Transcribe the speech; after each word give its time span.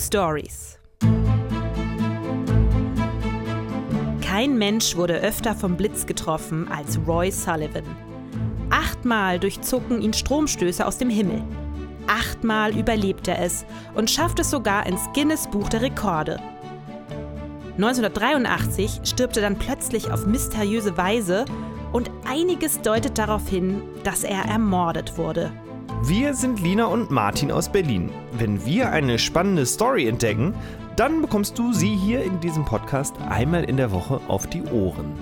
Stories. 0.00 0.78
Kein 4.22 4.56
Mensch 4.56 4.96
wurde 4.96 5.20
öfter 5.20 5.54
vom 5.54 5.76
Blitz 5.76 6.06
getroffen 6.06 6.68
als 6.68 6.98
Roy 7.06 7.30
Sullivan. 7.30 7.84
Achtmal 8.70 9.38
durchzucken 9.38 10.00
ihn 10.00 10.14
Stromstöße 10.14 10.86
aus 10.86 10.96
dem 10.96 11.10
Himmel. 11.10 11.42
Achtmal 12.06 12.76
überlebt 12.76 13.28
er 13.28 13.42
es 13.42 13.66
und 13.94 14.10
schafft 14.10 14.38
es 14.38 14.50
sogar 14.50 14.86
ins 14.86 15.02
Guinness 15.12 15.46
Buch 15.46 15.68
der 15.68 15.82
Rekorde. 15.82 16.40
1983 17.76 19.00
stirbt 19.04 19.36
er 19.36 19.42
dann 19.42 19.58
plötzlich 19.58 20.10
auf 20.10 20.26
mysteriöse 20.26 20.96
Weise 20.96 21.44
und 21.92 22.10
einiges 22.26 22.80
deutet 22.80 23.18
darauf 23.18 23.48
hin, 23.48 23.82
dass 24.02 24.24
er 24.24 24.44
ermordet 24.46 25.18
wurde. 25.18 25.52
Wir 26.02 26.32
sind 26.32 26.62
Lina 26.62 26.86
und 26.86 27.10
Martin 27.10 27.52
aus 27.52 27.70
Berlin. 27.70 28.10
Wenn 28.32 28.64
wir 28.64 28.90
eine 28.90 29.18
spannende 29.18 29.66
Story 29.66 30.08
entdecken, 30.08 30.54
dann 30.96 31.20
bekommst 31.20 31.58
du 31.58 31.74
sie 31.74 31.94
hier 31.94 32.24
in 32.24 32.40
diesem 32.40 32.64
Podcast 32.64 33.14
einmal 33.28 33.64
in 33.64 33.76
der 33.76 33.92
Woche 33.92 34.18
auf 34.26 34.46
die 34.46 34.62
Ohren. 34.62 35.12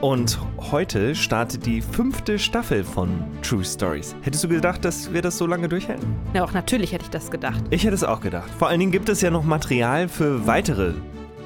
Und 0.00 0.40
heute 0.72 1.14
startet 1.14 1.66
die 1.66 1.80
fünfte 1.80 2.40
Staffel 2.40 2.82
von 2.82 3.10
True 3.42 3.64
Stories. 3.64 4.16
Hättest 4.22 4.42
du 4.42 4.48
gedacht, 4.48 4.84
dass 4.84 5.12
wir 5.12 5.22
das 5.22 5.38
so 5.38 5.46
lange 5.46 5.68
durchhalten? 5.68 6.16
Ja, 6.34 6.42
auch 6.42 6.52
natürlich 6.52 6.92
hätte 6.92 7.04
ich 7.04 7.10
das 7.10 7.30
gedacht. 7.30 7.62
Ich 7.70 7.84
hätte 7.84 7.94
es 7.94 8.02
auch 8.02 8.20
gedacht. 8.20 8.50
Vor 8.58 8.66
allen 8.66 8.80
Dingen 8.80 8.92
gibt 8.92 9.08
es 9.08 9.20
ja 9.20 9.30
noch 9.30 9.44
Material 9.44 10.08
für 10.08 10.48
weitere 10.48 10.94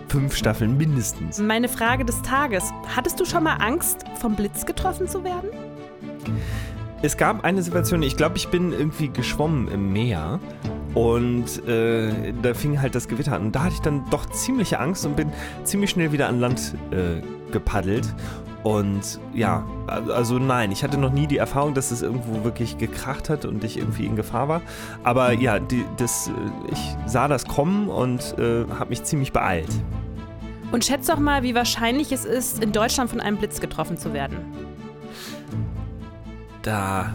fünf 0.09 0.35
Staffeln 0.35 0.79
mindestens. 0.79 1.39
Meine 1.39 1.69
Frage 1.69 2.07
des 2.07 2.23
Tages: 2.23 2.73
Hattest 2.97 3.21
du 3.21 3.27
schon 3.27 3.45
mal 3.45 3.57
Angst, 3.57 4.05
vom 4.19 4.35
Blitz 4.35 4.65
getroffen 4.65 5.07
zu 5.07 5.25
werden? 5.25 5.51
Es 7.03 7.17
gab 7.17 7.45
eine 7.45 7.63
Situation, 7.63 8.03
ich 8.03 8.17
glaube, 8.17 8.37
ich 8.37 8.49
bin 8.49 8.73
irgendwie 8.73 9.09
geschwommen 9.09 9.69
im 9.69 9.93
Meer 9.93 10.41
und 10.95 11.67
äh, 11.69 12.33
da 12.43 12.55
fing 12.55 12.81
halt 12.81 12.95
das 12.95 13.07
Gewitter 13.07 13.35
an. 13.35 13.43
Und 13.43 13.53
da 13.55 13.65
hatte 13.65 13.75
ich 13.75 13.81
dann 13.81 14.05
doch 14.11 14.25
ziemliche 14.27 14.81
Angst 14.81 15.05
und 15.05 15.15
bin 15.15 15.31
ziemlich 15.65 15.91
schnell 15.91 16.11
wieder 16.11 16.27
an 16.27 16.41
Land 16.41 16.75
äh, 16.91 17.21
gepaddelt. 17.53 18.15
Und 18.63 19.21
ja, 19.35 19.65
also 19.87 20.39
nein, 20.39 20.73
ich 20.73 20.83
hatte 20.83 20.99
noch 20.99 21.13
nie 21.13 21.27
die 21.27 21.37
Erfahrung, 21.37 21.75
dass 21.75 21.91
es 21.91 22.01
irgendwo 22.03 22.43
wirklich 22.45 22.79
gekracht 22.79 23.29
hat 23.29 23.45
und 23.45 23.63
ich 23.63 23.77
irgendwie 23.77 24.07
in 24.07 24.17
Gefahr 24.17 24.49
war. 24.49 24.63
Aber 25.05 25.33
ja, 25.33 25.59
die, 25.59 25.85
das, 25.99 26.29
äh, 26.29 26.33
ich 26.73 26.97
sah 27.07 27.29
das 27.29 27.47
kommen 27.47 27.89
und 27.89 28.35
äh, 28.39 28.65
habe 28.79 28.89
mich 28.89 29.05
ziemlich 29.05 29.33
beeilt. 29.33 29.69
Und 30.73 30.85
schätze 30.85 31.13
doch 31.13 31.21
mal, 31.21 31.43
wie 31.43 31.55
wahrscheinlich 31.55 32.11
es 32.11 32.25
ist, 32.25 32.65
in 32.65 32.73
Deutschland 32.73 33.11
von 33.11 33.21
einem 33.21 33.37
Blitz 33.37 33.61
getroffen 33.61 33.99
zu 33.99 34.13
werden. 34.15 34.39
Da 36.67 37.15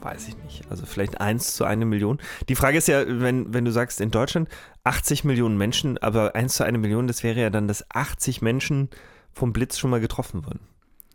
weiß 0.00 0.26
ich 0.26 0.36
nicht. 0.38 0.64
Also 0.68 0.86
vielleicht 0.86 1.20
eins 1.20 1.54
zu 1.54 1.64
eine 1.64 1.84
Million. 1.84 2.18
Die 2.48 2.56
Frage 2.56 2.78
ist 2.78 2.88
ja, 2.88 3.04
wenn, 3.06 3.54
wenn 3.54 3.64
du 3.64 3.70
sagst, 3.70 4.00
in 4.00 4.10
Deutschland 4.10 4.48
80 4.82 5.22
Millionen 5.22 5.56
Menschen, 5.56 5.98
aber 5.98 6.34
eins 6.34 6.54
zu 6.54 6.64
eine 6.64 6.78
Million, 6.78 7.06
das 7.06 7.22
wäre 7.22 7.40
ja 7.40 7.48
dann, 7.48 7.68
dass 7.68 7.88
80 7.92 8.42
Menschen 8.42 8.90
vom 9.32 9.52
Blitz 9.52 9.78
schon 9.78 9.90
mal 9.90 10.00
getroffen 10.00 10.44
wurden. 10.44 10.58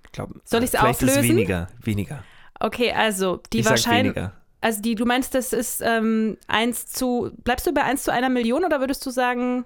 Ich 0.05 0.13
glaube, 0.13 0.39
Soll 0.45 0.63
ich 0.63 0.73
es 0.73 0.79
vielleicht 0.79 0.95
auflösen? 0.95 1.19
Ist 1.19 1.25
es 1.25 1.29
weniger, 1.29 1.67
weniger. 1.83 2.23
Okay, 2.57 2.93
also 2.93 3.41
die 3.51 3.65
Wahrscheinlichkeit. 3.65 4.31
Also 4.61 4.81
die, 4.81 4.95
du 4.95 5.05
meinst, 5.05 5.35
das 5.35 5.51
ist 5.51 5.81
ähm, 5.81 6.37
1 6.47 6.87
zu. 6.87 7.31
Bleibst 7.43 7.67
du 7.67 7.73
bei 7.73 7.83
1 7.83 8.03
zu 8.03 8.13
einer 8.13 8.29
Million 8.29 8.63
oder 8.63 8.79
würdest 8.79 9.05
du 9.05 9.09
sagen. 9.09 9.65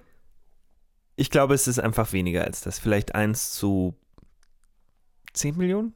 Ich 1.14 1.30
glaube, 1.30 1.54
es 1.54 1.68
ist 1.68 1.78
einfach 1.78 2.12
weniger 2.12 2.42
als 2.42 2.62
das. 2.62 2.80
Vielleicht 2.80 3.14
eins 3.14 3.52
zu 3.52 3.94
10 5.34 5.56
Millionen? 5.56 5.94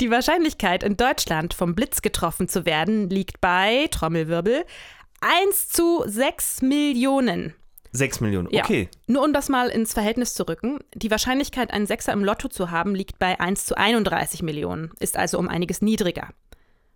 Die 0.00 0.10
Wahrscheinlichkeit, 0.10 0.82
in 0.82 0.96
Deutschland 0.98 1.54
vom 1.54 1.74
Blitz 1.74 2.02
getroffen 2.02 2.48
zu 2.48 2.66
werden, 2.66 3.08
liegt 3.08 3.40
bei, 3.40 3.88
Trommelwirbel, 3.90 4.64
1 5.22 5.68
zu 5.68 6.02
6 6.06 6.60
Millionen. 6.60 7.54
6 7.92 8.20
Millionen, 8.20 8.48
Ja. 8.50 8.62
okay. 8.62 8.90
Nur 9.06 9.24
um 9.24 9.32
das 9.32 9.48
mal 9.48 9.68
ins 9.68 9.94
Verhältnis 9.94 10.34
zu 10.34 10.46
rücken, 10.46 10.80
die 10.94 11.10
Wahrscheinlichkeit, 11.10 11.70
einen 11.72 11.86
Sechser 11.86 12.12
im 12.12 12.22
Lotto 12.24 12.48
zu 12.48 12.70
haben, 12.70 12.94
liegt 12.94 13.18
bei 13.18 13.40
1 13.40 13.64
zu 13.64 13.78
31 13.78 14.42
Millionen, 14.42 14.90
ist 15.00 15.16
also 15.16 15.38
um 15.38 15.48
einiges 15.48 15.80
niedriger. 15.80 16.28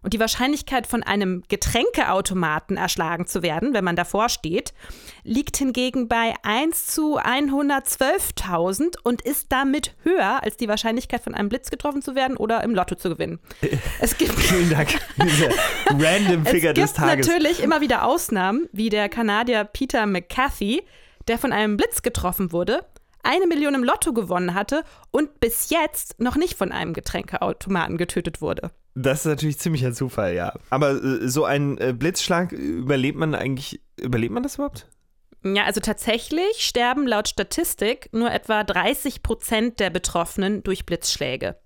Und 0.03 0.15
die 0.15 0.21
Wahrscheinlichkeit, 0.21 0.87
von 0.87 1.03
einem 1.03 1.43
Getränkeautomaten 1.49 2.79
erschlagen 2.79 3.27
zu 3.27 3.43
werden, 3.43 3.75
wenn 3.75 3.85
man 3.85 3.97
davor 3.97 4.31
steht, 4.31 4.73
liegt 5.25 5.59
hingegen 5.59 6.09
bei 6.09 6.35
1 6.43 6.87
zu 6.87 7.19
112.000 7.19 8.97
und 9.03 9.21
ist 9.21 9.53
damit 9.53 9.95
höher 10.03 10.43
als 10.43 10.57
die 10.57 10.69
Wahrscheinlichkeit, 10.69 11.23
von 11.23 11.35
einem 11.35 11.51
Blitz 11.51 11.71
getroffen 11.71 12.01
zu 12.01 12.15
werden 12.15 12.39
oder 12.39 12.65
im 12.65 12.75
Lotto 12.75 12.95
zu 12.95 13.11
gewinnen. 13.11 13.41
Es 14.01 14.17
gibt 14.17 14.33
Vielen 14.33 14.71
Dank. 14.71 14.89
Diese 15.23 15.51
random 15.87 16.47
Figure 16.47 16.73
es 16.73 16.75
des 16.75 16.95
gibt 16.95 16.97
Tages. 16.97 17.27
natürlich 17.27 17.63
immer 17.63 17.81
wieder 17.81 18.05
Ausnahmen, 18.05 18.69
wie 18.73 18.89
der 18.89 19.09
Kanadier 19.09 19.65
Peter 19.65 20.07
McCarthy, 20.07 20.83
der 21.29 21.39
von 21.39 21.53
einem 21.53 21.77
Blitz 21.77 22.03
getroffen 22.03 22.53
wurde, 22.53 22.85
eine 23.23 23.47
Million 23.47 23.75
im 23.75 23.85
Lotto 23.85 24.13
gewonnen 24.13 24.55
hatte 24.55 24.85
und 25.11 25.41
bis 25.41 25.71
jetzt 25.71 26.21
noch 26.21 26.37
nicht 26.37 26.57
von 26.57 26.73
einem 26.73 26.93
Getränkeautomaten 26.93 27.97
getötet 27.97 28.41
wurde. 28.41 28.71
Das 28.95 29.21
ist 29.21 29.27
natürlich 29.27 29.59
ziemlicher 29.59 29.93
Zufall, 29.93 30.35
ja. 30.35 30.53
Aber 30.71 30.91
äh, 30.91 31.29
so 31.29 31.45
ein 31.45 31.79
äh, 31.79 31.95
Blitzschlag, 31.97 32.53
überlebt 32.53 33.19
man 33.19 33.35
eigentlich, 33.35 33.81
überlebt 34.01 34.33
man 34.33 34.43
das 34.43 34.57
überhaupt? 34.57 34.87
Ja, 35.43 35.65
also 35.65 35.81
tatsächlich 35.81 36.59
sterben 36.59 37.07
laut 37.07 37.29
Statistik 37.29 38.11
nur 38.13 38.31
etwa 38.31 38.63
30 38.63 39.23
Prozent 39.23 39.81
der 39.81 39.91
Betroffenen 39.91 40.63
durch 40.63 40.85
Blitzschläge. 40.85 41.57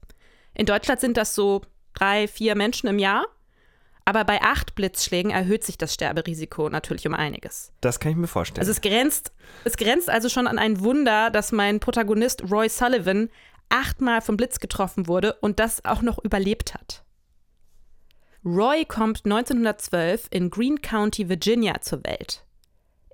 In 0.54 0.66
Deutschland 0.66 1.00
sind 1.00 1.16
das 1.16 1.34
so 1.34 1.62
drei, 1.94 2.28
vier 2.28 2.54
Menschen 2.54 2.88
im 2.88 2.98
Jahr. 2.98 3.24
Aber 4.04 4.24
bei 4.24 4.42
acht 4.42 4.74
Blitzschlägen 4.74 5.30
erhöht 5.30 5.64
sich 5.64 5.78
das 5.78 5.94
Sterberisiko 5.94 6.68
natürlich 6.68 7.06
um 7.06 7.14
einiges. 7.14 7.72
Das 7.80 8.00
kann 8.00 8.12
ich 8.12 8.18
mir 8.18 8.26
vorstellen. 8.26 8.60
Also 8.60 8.72
es 8.72 8.82
grenzt, 8.82 9.32
es 9.64 9.76
grenzt 9.76 10.10
also 10.10 10.28
schon 10.28 10.46
an 10.46 10.58
ein 10.58 10.80
Wunder, 10.80 11.30
dass 11.30 11.52
mein 11.52 11.80
Protagonist 11.80 12.50
Roy 12.50 12.68
Sullivan 12.68 13.30
achtmal 13.70 14.20
vom 14.20 14.36
Blitz 14.36 14.60
getroffen 14.60 15.08
wurde 15.08 15.34
und 15.40 15.58
das 15.58 15.84
auch 15.84 16.02
noch 16.02 16.22
überlebt 16.22 16.74
hat. 16.74 17.02
Roy 18.44 18.84
kommt 18.84 19.24
1912 19.24 20.26
in 20.30 20.50
Greene 20.50 20.80
County, 20.80 21.30
Virginia 21.30 21.80
zur 21.80 22.04
Welt. 22.04 22.44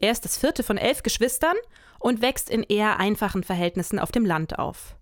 Er 0.01 0.11
ist 0.11 0.25
das 0.25 0.37
vierte 0.37 0.65
von 0.65 0.77
elf 0.77 1.05
Geschwistern 1.05 1.57
und 2.01 2.21
wächst 2.21 2.51
in 2.51 2.65
eher 2.65 2.99
einfachen 2.99 3.45
Verhältnissen 3.45 4.01
auf 4.01 4.11
dem 4.11 4.27
Land 4.27 4.59
auf. 4.59 4.97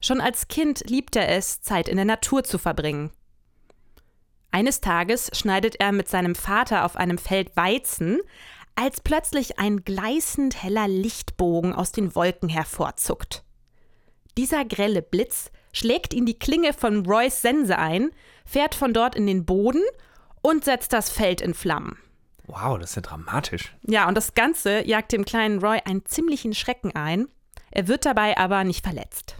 Schon 0.00 0.20
als 0.20 0.48
Kind 0.48 0.90
liebt 0.90 1.16
er 1.16 1.30
es, 1.30 1.62
Zeit 1.62 1.88
in 1.88 1.96
der 1.96 2.04
Natur 2.04 2.44
zu 2.44 2.58
verbringen. 2.58 3.12
Eines 4.54 4.80
Tages 4.80 5.32
schneidet 5.32 5.80
er 5.80 5.90
mit 5.90 6.08
seinem 6.08 6.36
Vater 6.36 6.84
auf 6.84 6.94
einem 6.94 7.18
Feld 7.18 7.56
Weizen, 7.56 8.20
als 8.76 9.00
plötzlich 9.00 9.58
ein 9.58 9.82
gleißend 9.84 10.62
heller 10.62 10.86
Lichtbogen 10.86 11.72
aus 11.72 11.90
den 11.90 12.14
Wolken 12.14 12.48
hervorzuckt. 12.48 13.42
Dieser 14.38 14.64
grelle 14.64 15.02
Blitz 15.02 15.50
schlägt 15.72 16.14
in 16.14 16.24
die 16.24 16.38
Klinge 16.38 16.72
von 16.72 17.04
Roys 17.04 17.42
Sense 17.42 17.76
ein, 17.76 18.12
fährt 18.46 18.76
von 18.76 18.94
dort 18.94 19.16
in 19.16 19.26
den 19.26 19.44
Boden 19.44 19.82
und 20.40 20.64
setzt 20.64 20.92
das 20.92 21.10
Feld 21.10 21.40
in 21.40 21.54
Flammen. 21.54 21.98
wow, 22.46 22.78
das 22.78 22.90
ist 22.90 22.96
ja 22.96 23.02
dramatisch. 23.02 23.74
Ja, 23.82 24.06
und 24.06 24.14
das 24.14 24.34
Ganze 24.34 24.86
jagt 24.86 25.10
dem 25.10 25.24
kleinen 25.24 25.58
Roy 25.58 25.80
einen 25.84 26.06
ziemlichen 26.06 26.54
Schrecken 26.54 26.94
ein. 26.94 27.26
Er 27.72 27.88
wird 27.88 28.06
dabei 28.06 28.38
aber 28.38 28.62
nicht 28.62 28.86
verletzt. 28.86 29.34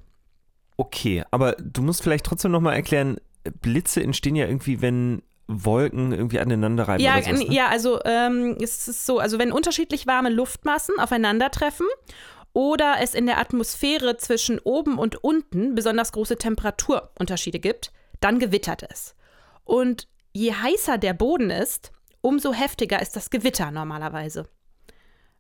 Okay, 0.77 1.23
aber 1.31 1.53
du 1.53 1.83
musst 1.83 2.03
vielleicht 2.03 2.27
trotzdem 2.27 2.51
nochmal 2.51 2.75
erklären, 2.75 3.21
Blitze 3.61 4.03
entstehen 4.03 4.37
ja 4.37 4.47
irgendwie, 4.47 4.81
wenn 4.81 5.23
Wolken 5.47 6.13
irgendwie 6.13 6.41
aneinander 6.41 6.89
reiben 6.89 7.03
Ja, 7.03 7.17
oder 7.17 7.25
sowas, 7.25 7.39
ne? 7.41 7.55
ja, 7.55 7.69
also 7.69 8.01
ähm, 8.05 8.57
es 8.61 8.89
ist 8.89 9.05
so, 9.05 9.19
also 9.19 9.39
wenn 9.39 9.53
unterschiedlich 9.53 10.07
warme 10.07 10.31
Luftmassen 10.31 10.99
aufeinandertreffen 10.99 11.87
oder 12.55 12.97
es 13.01 13.15
in 13.15 13.27
der 13.27 13.39
Atmosphäre 13.39 14.17
zwischen 14.17 14.59
oben 14.61 14.99
und 14.99 15.23
unten 15.23 15.75
besonders 15.75 16.13
große 16.13 16.37
Temperaturunterschiede 16.37 17.59
gibt, 17.59 17.93
dann 18.21 18.39
gewittert 18.39 18.85
es. 18.91 19.15
Und 19.65 20.09
je 20.33 20.53
heißer 20.53 20.99
der 20.99 21.13
Boden 21.15 21.51
ist, 21.51 21.93
umso 22.21 22.55
heftiger 22.55 23.03
ist 23.03 23.17
das 23.17 23.29
Gewitter 23.29 23.71
normalerweise. 23.71 24.49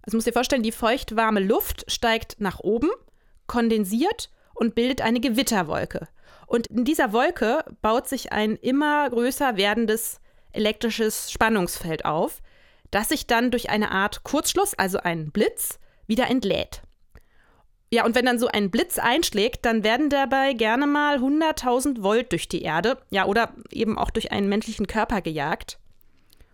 Also 0.03 0.19
musst 0.19 0.27
dir 0.27 0.33
vorstellen, 0.33 0.62
die 0.62 0.73
feuchtwarme 0.73 1.41
Luft 1.41 1.91
steigt 1.91 2.41
nach 2.41 2.61
oben, 2.61 2.91
kondensiert 3.47 4.29
und 4.55 4.75
bildet 4.75 5.03
eine 5.03 5.21
Gewitterwolke. 5.21 6.09
Und 6.47 6.69
in 6.69 6.85
dieser 6.85 7.12
Wolke 7.12 7.65
baut 7.83 8.09
sich 8.09 8.33
ein 8.33 8.56
immer 8.56 9.09
größer 9.11 9.56
werdendes 9.56 10.21
elektrisches 10.53 11.31
Spannungsfeld 11.33 12.05
auf, 12.05 12.41
das 12.91 13.09
sich 13.09 13.27
dann 13.27 13.51
durch 13.51 13.71
eine 13.71 13.91
Art 13.91 14.23
Kurzschluss, 14.23 14.75
also 14.75 14.99
einen 14.99 15.33
Blitz, 15.33 15.79
wieder 16.06 16.29
entlädt. 16.29 16.83
Ja, 17.91 18.05
und 18.05 18.15
wenn 18.15 18.27
dann 18.27 18.39
so 18.39 18.49
ein 18.49 18.71
Blitz 18.71 18.99
einschlägt, 18.99 19.65
dann 19.65 19.85
werden 19.85 20.11
dabei 20.11 20.53
gerne 20.53 20.87
mal 20.87 21.19
100.000 21.19 22.03
Volt 22.03 22.33
durch 22.33 22.49
die 22.49 22.62
Erde, 22.62 22.99
ja, 23.11 23.27
oder 23.27 23.55
eben 23.71 23.99
auch 23.99 24.11
durch 24.11 24.33
einen 24.33 24.49
menschlichen 24.49 24.87
Körper 24.87 25.21
gejagt. 25.21 25.79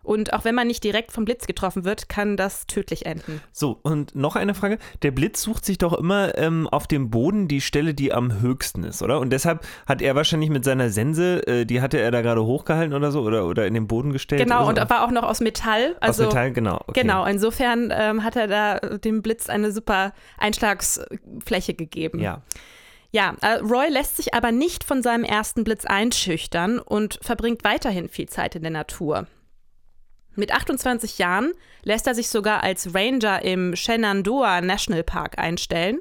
Und 0.03 0.33
auch 0.33 0.45
wenn 0.45 0.55
man 0.55 0.67
nicht 0.67 0.83
direkt 0.83 1.13
vom 1.13 1.25
Blitz 1.25 1.47
getroffen 1.47 1.85
wird, 1.85 2.09
kann 2.09 2.37
das 2.37 2.67
tödlich 2.67 3.07
enden. 3.07 3.41
So, 3.53 3.79
und 3.83 4.15
noch 4.15 4.35
eine 4.37 4.55
Frage. 4.55 4.79
Der 5.03 5.11
Blitz 5.11 5.43
sucht 5.43 5.65
sich 5.65 5.79
doch 5.79 5.93
immer 5.93 6.37
ähm, 6.39 6.67
auf 6.69 6.87
dem 6.87 7.11
Boden 7.11 7.49
die 7.49 7.61
Stelle, 7.61 7.93
die 7.93 8.13
am 8.13 8.41
höchsten 8.41 8.85
ist, 8.85 9.03
oder? 9.03 9.21
Und 9.21 9.31
deshalb 9.31 9.67
hat 9.87 10.01
er 10.01 10.15
wahrscheinlich 10.15 10.51
mit 10.51 10.65
seiner 10.65 10.91
Sense, 10.91 11.47
äh, 11.47 11.67
die 11.67 11.81
hatte 11.83 11.99
er 11.99 12.11
da 12.11 12.23
gerade 12.23 12.45
hochgehalten 12.45 12.95
oder 12.95 13.13
so, 13.13 13.21
oder, 13.23 13.47
oder 13.47 13.67
in 13.67 13.75
den 13.75 13.87
Boden 13.87 14.13
gestellt. 14.13 14.43
Genau, 14.43 14.65
so. 14.65 14.69
und 14.71 14.91
war 14.91 15.05
auch 15.05 15.11
noch 15.11 15.25
aus 15.25 15.41
Metall. 15.41 15.97
Also, 16.01 16.25
aus 16.25 16.29
Metall, 16.29 16.53
genau. 16.53 16.81
Okay. 16.87 17.03
Genau, 17.03 17.25
insofern 17.27 17.93
ähm, 17.95 18.25
hat 18.25 18.37
er 18.37 18.47
da 18.47 18.79
dem 18.99 19.23
Blitz 19.23 19.49
eine 19.49 19.71
super 19.71 20.13
Einschlagsfläche 20.39 21.75
gegeben. 21.75 22.21
Ja. 22.21 22.43
Ja, 23.13 23.35
äh, 23.41 23.55
Roy 23.55 23.89
lässt 23.89 24.17
sich 24.17 24.35
aber 24.35 24.53
nicht 24.53 24.85
von 24.85 25.03
seinem 25.03 25.25
ersten 25.25 25.65
Blitz 25.65 25.85
einschüchtern 25.85 26.79
und 26.79 27.19
verbringt 27.23 27.65
weiterhin 27.65 28.09
viel 28.09 28.29
Zeit 28.29 28.55
in 28.55 28.63
der 28.63 28.71
Natur. 28.71 29.27
Mit 30.41 30.53
28 30.53 31.19
Jahren 31.19 31.53
lässt 31.83 32.07
er 32.07 32.15
sich 32.15 32.31
sogar 32.31 32.63
als 32.63 32.95
Ranger 32.95 33.43
im 33.43 33.77
Shenandoah 33.77 34.63
National 34.63 35.03
Park 35.03 35.39
einstellen. 35.39 36.01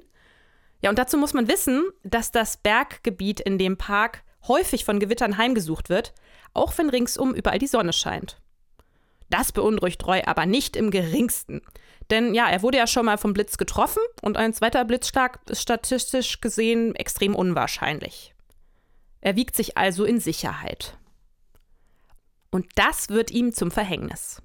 Ja, 0.82 0.90
und 0.90 0.98
dazu 0.98 1.18
muss 1.18 1.34
man 1.34 1.50
wissen, 1.50 1.90
dass 2.04 2.32
das 2.32 2.56
Berggebiet 2.56 3.42
in 3.42 3.58
dem 3.58 3.76
Park 3.76 4.24
häufig 4.48 4.86
von 4.86 5.02
Gewittern 5.02 5.38
heimgesucht 5.38 5.90
wird, 5.90 6.14
auch 6.54 6.78
wenn 6.78 6.90
ringsum 6.90 7.36
überall 7.36 7.60
die 7.60 7.68
Sonne 7.68 7.92
scheint. 7.92 8.40
Das 9.30 9.52
beunruhigt 9.52 10.08
Roy 10.08 10.22
aber 10.26 10.46
nicht 10.46 10.78
im 10.78 10.90
geringsten. 10.90 11.62
Denn 12.10 12.34
ja, 12.34 12.48
er 12.50 12.62
wurde 12.62 12.78
ja 12.78 12.88
schon 12.88 13.08
mal 13.08 13.18
vom 13.18 13.34
Blitz 13.34 13.58
getroffen 13.58 14.02
und 14.22 14.38
ein 14.38 14.54
zweiter 14.54 14.86
Blitzschlag 14.86 15.42
ist 15.50 15.62
statistisch 15.62 16.40
gesehen 16.40 16.96
extrem 16.96 17.36
unwahrscheinlich. 17.36 18.34
Er 19.20 19.36
wiegt 19.36 19.58
sich 19.58 19.78
also 19.78 20.06
in 20.06 20.22
Sicherheit. 20.22 20.98
Und 22.52 22.68
das 22.76 23.10
wird 23.10 23.32
ihm 23.32 23.54
zum 23.54 23.72
Verhängnis. 23.72 24.42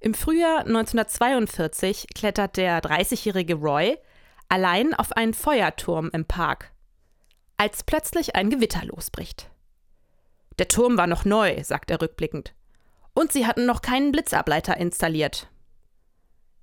Im 0.00 0.12
Frühjahr 0.12 0.60
1942 0.66 2.08
klettert 2.14 2.56
der 2.56 2.82
30-jährige 2.82 3.54
Roy 3.54 3.96
allein 4.48 4.92
auf 4.94 5.12
einen 5.12 5.34
Feuerturm 5.34 6.10
im 6.12 6.26
Park, 6.26 6.72
als 7.56 7.84
plötzlich 7.84 8.36
ein 8.36 8.50
Gewitter 8.50 8.84
losbricht. 8.84 9.50
Der 10.58 10.68
Turm 10.68 10.98
war 10.98 11.06
noch 11.06 11.24
neu, 11.24 11.62
sagt 11.64 11.90
er 11.90 12.00
rückblickend, 12.00 12.54
und 13.14 13.32
sie 13.32 13.46
hatten 13.46 13.66
noch 13.66 13.82
keinen 13.82 14.12
Blitzableiter 14.12 14.76
installiert. 14.76 15.48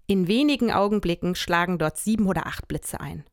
In 0.07 0.27
wenigen 0.27 0.71
Augenblicken 0.71 1.35
schlagen 1.35 1.77
dort 1.79 1.97
sieben 1.97 2.27
oder 2.27 2.45
acht 2.45 2.67
Blitze 2.67 2.99
ein. 2.99 3.23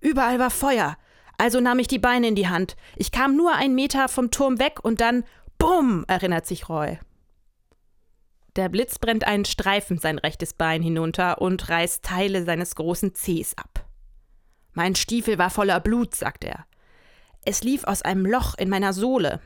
Überall 0.00 0.38
war 0.38 0.50
Feuer, 0.50 0.96
also 1.38 1.60
nahm 1.60 1.78
ich 1.78 1.88
die 1.88 1.98
Beine 1.98 2.28
in 2.28 2.34
die 2.34 2.48
Hand. 2.48 2.76
Ich 2.96 3.10
kam 3.10 3.36
nur 3.36 3.54
einen 3.54 3.74
Meter 3.74 4.08
vom 4.08 4.30
Turm 4.30 4.58
weg 4.58 4.78
und 4.82 5.00
dann 5.00 5.24
Bumm, 5.64 6.04
erinnert 6.08 6.44
sich 6.44 6.68
Roy. 6.68 6.98
Der 8.54 8.68
Blitz 8.68 8.98
brennt 8.98 9.26
einen 9.26 9.46
Streifen 9.46 9.96
sein 9.96 10.18
rechtes 10.18 10.52
Bein 10.52 10.82
hinunter 10.82 11.40
und 11.40 11.70
reißt 11.70 12.04
Teile 12.04 12.44
seines 12.44 12.74
großen 12.74 13.14
Zehs 13.14 13.56
ab. 13.56 13.88
Mein 14.74 14.94
Stiefel 14.94 15.38
war 15.38 15.48
voller 15.48 15.80
Blut, 15.80 16.14
sagt 16.14 16.44
er. 16.44 16.66
Es 17.46 17.62
lief 17.62 17.84
aus 17.84 18.02
einem 18.02 18.26
Loch 18.26 18.54
in 18.58 18.68
meiner 18.68 18.92
Sohle. 18.92 19.40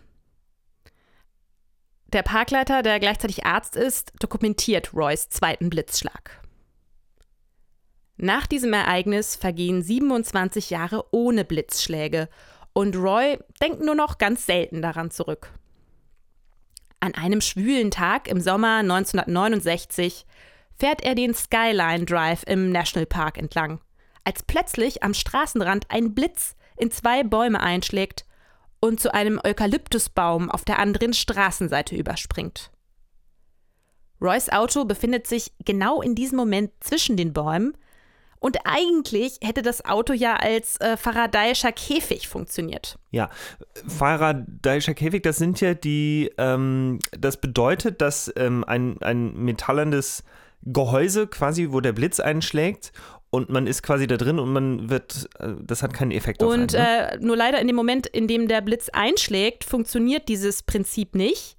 Der 2.08 2.24
Parkleiter, 2.24 2.82
der 2.82 2.98
gleichzeitig 2.98 3.46
Arzt 3.46 3.76
ist, 3.76 4.12
dokumentiert 4.18 4.94
Roys 4.94 5.28
zweiten 5.28 5.70
Blitzschlag. 5.70 6.42
Nach 8.16 8.48
diesem 8.48 8.72
Ereignis 8.72 9.36
vergehen 9.36 9.84
27 9.84 10.70
Jahre 10.70 11.04
ohne 11.12 11.44
Blitzschläge 11.44 12.28
und 12.72 12.96
Roy 12.96 13.38
denkt 13.62 13.82
nur 13.82 13.94
noch 13.94 14.18
ganz 14.18 14.46
selten 14.46 14.82
daran 14.82 15.12
zurück. 15.12 15.52
An 17.00 17.14
einem 17.14 17.40
schwülen 17.40 17.90
Tag 17.90 18.28
im 18.28 18.40
Sommer 18.40 18.78
1969 18.78 20.26
fährt 20.78 21.02
er 21.02 21.14
den 21.14 21.34
Skyline 21.34 22.04
Drive 22.04 22.42
im 22.46 22.70
Nationalpark 22.70 23.38
entlang, 23.38 23.80
als 24.24 24.42
plötzlich 24.42 25.02
am 25.02 25.14
Straßenrand 25.14 25.86
ein 25.90 26.14
Blitz 26.14 26.56
in 26.76 26.90
zwei 26.90 27.22
Bäume 27.22 27.60
einschlägt 27.60 28.24
und 28.80 29.00
zu 29.00 29.12
einem 29.12 29.40
Eukalyptusbaum 29.42 30.50
auf 30.50 30.64
der 30.64 30.78
anderen 30.78 31.12
Straßenseite 31.12 31.96
überspringt. 31.96 32.70
Roys 34.20 34.48
Auto 34.48 34.84
befindet 34.84 35.26
sich 35.26 35.52
genau 35.64 36.02
in 36.02 36.14
diesem 36.14 36.36
Moment 36.36 36.72
zwischen 36.80 37.16
den 37.16 37.32
Bäumen 37.32 37.76
und 38.40 38.58
eigentlich 38.64 39.38
hätte 39.42 39.62
das 39.62 39.84
Auto 39.84 40.12
ja 40.12 40.36
als 40.36 40.80
äh, 40.80 40.96
Faradayischer 40.96 41.72
Käfig 41.72 42.28
funktioniert. 42.28 42.98
Ja, 43.10 43.30
Faradayischer 43.86 44.94
Käfig, 44.94 45.22
das 45.22 45.36
sind 45.36 45.60
ja 45.60 45.74
die, 45.74 46.30
ähm, 46.38 46.98
das 47.18 47.40
bedeutet, 47.40 48.00
dass 48.00 48.32
ähm, 48.36 48.64
ein, 48.64 49.00
ein 49.02 49.34
metallernes 49.34 50.24
Gehäuse 50.62 51.26
quasi, 51.26 51.68
wo 51.70 51.80
der 51.80 51.92
Blitz 51.92 52.20
einschlägt 52.20 52.92
und 53.30 53.50
man 53.50 53.66
ist 53.66 53.82
quasi 53.82 54.06
da 54.06 54.16
drin 54.16 54.38
und 54.38 54.52
man 54.52 54.88
wird, 54.88 55.28
äh, 55.38 55.54
das 55.60 55.82
hat 55.82 55.92
keinen 55.92 56.12
Effekt 56.12 56.42
auf 56.42 56.52
Und 56.52 56.72
ne? 56.72 57.12
äh, 57.12 57.18
nur 57.18 57.36
leider 57.36 57.60
in 57.60 57.66
dem 57.66 57.76
Moment, 57.76 58.06
in 58.06 58.26
dem 58.26 58.48
der 58.48 58.60
Blitz 58.60 58.88
einschlägt, 58.88 59.64
funktioniert 59.64 60.28
dieses 60.28 60.62
Prinzip 60.62 61.14
nicht, 61.14 61.56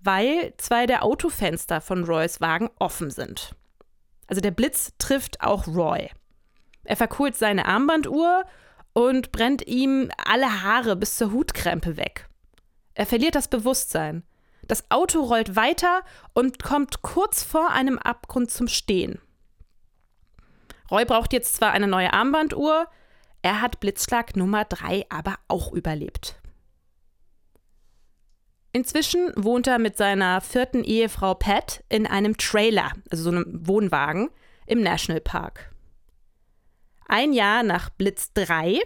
weil 0.00 0.52
zwei 0.56 0.86
der 0.86 1.04
Autofenster 1.04 1.80
von 1.80 2.04
Roys 2.04 2.40
Wagen 2.40 2.70
offen 2.78 3.10
sind. 3.10 3.54
Also 4.26 4.40
der 4.40 4.50
Blitz 4.50 4.92
trifft 4.98 5.40
auch 5.42 5.66
Roy. 5.68 6.08
Er 6.84 6.96
verkohlt 6.96 7.36
seine 7.36 7.66
Armbanduhr 7.66 8.44
und 8.92 9.32
brennt 9.32 9.66
ihm 9.66 10.10
alle 10.16 10.62
Haare 10.62 10.96
bis 10.96 11.16
zur 11.16 11.32
Hutkrempe 11.32 11.96
weg. 11.96 12.28
Er 12.94 13.06
verliert 13.06 13.34
das 13.34 13.48
Bewusstsein. 13.48 14.24
Das 14.68 14.90
Auto 14.90 15.20
rollt 15.22 15.56
weiter 15.56 16.02
und 16.34 16.62
kommt 16.62 17.02
kurz 17.02 17.42
vor 17.42 17.70
einem 17.70 17.98
Abgrund 17.98 18.50
zum 18.50 18.68
Stehen. 18.68 19.20
Roy 20.90 21.04
braucht 21.04 21.32
jetzt 21.32 21.54
zwar 21.54 21.72
eine 21.72 21.88
neue 21.88 22.12
Armbanduhr, 22.12 22.86
er 23.40 23.60
hat 23.60 23.80
Blitzschlag 23.80 24.36
Nummer 24.36 24.64
3 24.64 25.06
aber 25.08 25.36
auch 25.48 25.72
überlebt. 25.72 26.36
Inzwischen 28.72 29.32
wohnt 29.36 29.66
er 29.66 29.78
mit 29.78 29.96
seiner 29.96 30.40
vierten 30.40 30.84
Ehefrau 30.84 31.34
Pat 31.34 31.82
in 31.88 32.06
einem 32.06 32.36
Trailer, 32.36 32.92
also 33.10 33.24
so 33.24 33.30
einem 33.30 33.66
Wohnwagen, 33.66 34.30
im 34.66 34.80
Nationalpark. 34.80 35.71
Ein 37.06 37.32
Jahr 37.32 37.62
nach 37.62 37.90
Blitz 37.90 38.32
3 38.34 38.80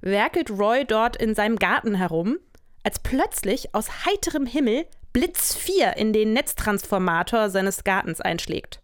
werkelt 0.00 0.50
Roy 0.50 0.84
dort 0.84 1.16
in 1.16 1.34
seinem 1.34 1.56
Garten 1.56 1.94
herum, 1.94 2.38
als 2.82 2.98
plötzlich 2.98 3.74
aus 3.74 4.04
heiterem 4.06 4.46
Himmel 4.46 4.86
Blitz 5.12 5.54
4 5.54 5.96
in 5.96 6.12
den 6.12 6.32
Netztransformator 6.32 7.50
seines 7.50 7.84
Gartens 7.84 8.20
einschlägt. 8.20 8.80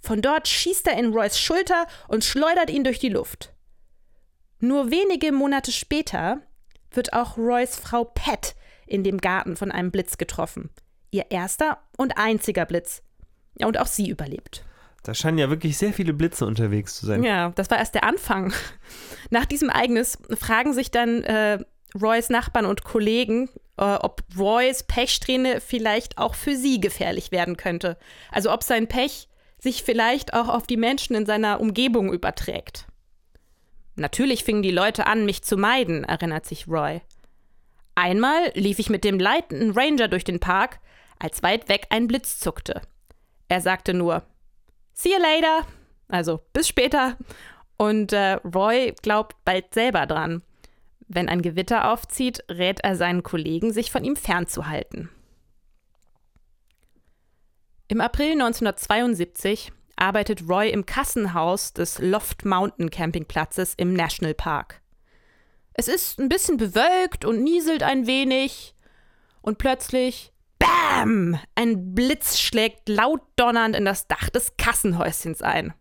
Von 0.00 0.22
dort 0.22 0.46
schießt 0.48 0.86
er 0.86 0.98
in 0.98 1.12
Roys 1.12 1.38
Schulter 1.38 1.86
und 2.08 2.24
schleudert 2.24 2.70
ihn 2.70 2.84
durch 2.84 2.98
die 2.98 3.08
Luft. 3.08 3.52
Nur 4.60 4.90
wenige 4.90 5.32
Monate 5.32 5.72
später 5.72 6.40
wird 6.92 7.12
auch 7.12 7.36
Roys 7.36 7.76
Frau 7.76 8.04
Pat 8.04 8.54
in 8.86 9.04
dem 9.04 9.18
Garten 9.18 9.56
von 9.56 9.70
einem 9.72 9.90
Blitz 9.90 10.16
getroffen. 10.18 10.70
Ihr 11.10 11.30
erster 11.30 11.78
und 11.96 12.16
einziger 12.16 12.64
Blitz. 12.64 13.02
Ja, 13.58 13.66
und 13.66 13.78
auch 13.78 13.86
sie 13.86 14.08
überlebt. 14.08 14.64
Da 15.06 15.14
scheinen 15.14 15.38
ja 15.38 15.48
wirklich 15.50 15.78
sehr 15.78 15.92
viele 15.92 16.12
Blitze 16.12 16.44
unterwegs 16.44 16.96
zu 16.96 17.06
sein. 17.06 17.22
Ja, 17.22 17.50
das 17.50 17.70
war 17.70 17.78
erst 17.78 17.94
der 17.94 18.02
Anfang. 18.02 18.52
Nach 19.30 19.44
diesem 19.44 19.68
Ereignis 19.68 20.18
fragen 20.36 20.72
sich 20.72 20.90
dann 20.90 21.22
äh, 21.22 21.60
Roys 21.94 22.28
Nachbarn 22.28 22.66
und 22.66 22.82
Kollegen, 22.82 23.48
äh, 23.76 23.84
ob 23.84 24.22
Roys 24.36 24.82
Pechsträhne 24.82 25.60
vielleicht 25.60 26.18
auch 26.18 26.34
für 26.34 26.56
sie 26.56 26.80
gefährlich 26.80 27.30
werden 27.30 27.56
könnte. 27.56 27.98
Also 28.32 28.52
ob 28.52 28.64
sein 28.64 28.88
Pech 28.88 29.28
sich 29.60 29.84
vielleicht 29.84 30.34
auch 30.34 30.48
auf 30.48 30.66
die 30.66 30.76
Menschen 30.76 31.14
in 31.14 31.24
seiner 31.24 31.60
Umgebung 31.60 32.12
überträgt. 32.12 32.88
Natürlich 33.94 34.42
fingen 34.42 34.62
die 34.62 34.72
Leute 34.72 35.06
an, 35.06 35.24
mich 35.24 35.44
zu 35.44 35.56
meiden, 35.56 36.02
erinnert 36.02 36.46
sich 36.46 36.66
Roy. 36.66 37.00
Einmal 37.94 38.50
lief 38.54 38.80
ich 38.80 38.90
mit 38.90 39.04
dem 39.04 39.20
leitenden 39.20 39.70
Ranger 39.70 40.08
durch 40.08 40.24
den 40.24 40.40
Park, 40.40 40.80
als 41.20 41.44
weit 41.44 41.68
weg 41.68 41.86
ein 41.90 42.08
Blitz 42.08 42.40
zuckte. 42.40 42.82
Er 43.46 43.60
sagte 43.60 43.94
nur, 43.94 44.24
See 44.98 45.12
you 45.12 45.20
later. 45.20 45.66
Also 46.08 46.40
bis 46.54 46.66
später. 46.66 47.18
Und 47.76 48.14
äh, 48.14 48.38
Roy 48.54 48.94
glaubt 49.02 49.36
bald 49.44 49.74
selber 49.74 50.06
dran. 50.06 50.42
Wenn 51.06 51.28
ein 51.28 51.42
Gewitter 51.42 51.92
aufzieht, 51.92 52.42
rät 52.50 52.80
er 52.80 52.96
seinen 52.96 53.22
Kollegen, 53.22 53.72
sich 53.72 53.92
von 53.92 54.04
ihm 54.04 54.16
fernzuhalten. 54.16 55.10
Im 57.88 58.00
April 58.00 58.32
1972 58.32 59.70
arbeitet 59.96 60.48
Roy 60.48 60.70
im 60.70 60.86
Kassenhaus 60.86 61.74
des 61.74 61.98
Loft 61.98 62.46
Mountain 62.46 62.90
Campingplatzes 62.90 63.74
im 63.76 63.92
National 63.92 64.34
Park. 64.34 64.80
Es 65.74 65.88
ist 65.88 66.18
ein 66.18 66.30
bisschen 66.30 66.56
bewölkt 66.56 67.26
und 67.26 67.44
nieselt 67.44 67.82
ein 67.82 68.06
wenig. 68.06 68.74
Und 69.42 69.58
plötzlich 69.58 70.32
Bam! 70.66 71.38
Ein 71.54 71.94
Blitz 71.94 72.38
schlägt 72.38 72.88
laut 72.88 73.22
donnernd 73.36 73.76
in 73.76 73.84
das 73.84 74.08
Dach 74.08 74.28
des 74.30 74.56
Kassenhäuschens 74.56 75.42
ein. 75.42 75.74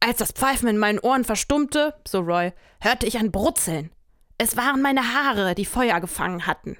Als 0.00 0.18
das 0.18 0.32
Pfeifen 0.32 0.68
in 0.68 0.78
meinen 0.78 0.98
Ohren 0.98 1.24
verstummte, 1.24 1.94
so 2.06 2.20
Roy, 2.20 2.52
hörte 2.80 3.06
ich 3.06 3.18
ein 3.18 3.30
Brutzeln. 3.30 3.90
Es 4.38 4.56
waren 4.56 4.82
meine 4.82 5.14
Haare, 5.14 5.54
die 5.54 5.64
Feuer 5.64 6.00
gefangen 6.00 6.46
hatten. 6.46 6.76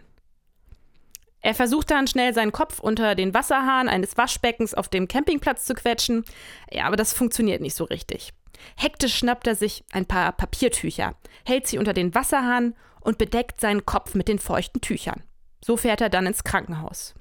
Er 1.41 1.55
versucht 1.55 1.91
dann 1.91 2.07
schnell 2.07 2.35
seinen 2.35 2.53
Kopf 2.53 2.81
unter 2.81 3.15
den 3.15 3.35
Wasserhahn 3.35 3.89
eines 3.89 4.17
Waschbeckens 4.17 4.75
auf 4.75 4.89
dem 4.89 5.07
Campingplatz 5.07 5.65
zu 5.65 5.75
quetschen. 5.75 6.25
Ja, 6.71 6.87
aber 6.87 6.97
das 6.97 7.13
funktioniert 7.13 7.61
nicht 7.61 7.77
so 7.77 7.85
richtig. 7.85 8.33
Hektisch 8.77 9.17
schnappt 9.17 9.47
er 9.47 9.55
sich 9.55 9.85
ein 9.93 10.07
paar 10.07 10.33
Papiertücher, 10.33 11.15
hält 11.45 11.67
sie 11.67 11.79
unter 11.79 11.93
den 11.93 12.15
Wasserhahn 12.15 12.75
und 13.01 13.19
bedeckt 13.19 13.61
seinen 13.61 13.87
Kopf 13.87 14.15
mit 14.15 14.29
den 14.29 14.39
feuchten 14.39 14.81
Tüchern. 14.81 15.23
So 15.65 15.77
fährt 15.77 16.01
er 16.01 16.11
dann 16.11 16.27
ins 16.27 16.45
Krankenhaus. 16.45 17.15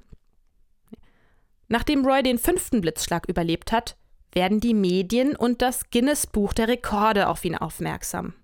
Nachdem 1.68 2.04
Roy 2.04 2.22
den 2.22 2.38
fünften 2.38 2.80
Blitzschlag 2.80 3.28
überlebt 3.28 3.72
hat, 3.72 3.96
werden 4.32 4.60
die 4.60 4.74
Medien 4.74 5.36
und 5.36 5.62
das 5.62 5.90
Guinness 5.90 6.26
Buch 6.26 6.52
der 6.52 6.68
Rekorde 6.68 7.28
auf 7.28 7.44
ihn 7.44 7.56
aufmerksam. 7.56 8.34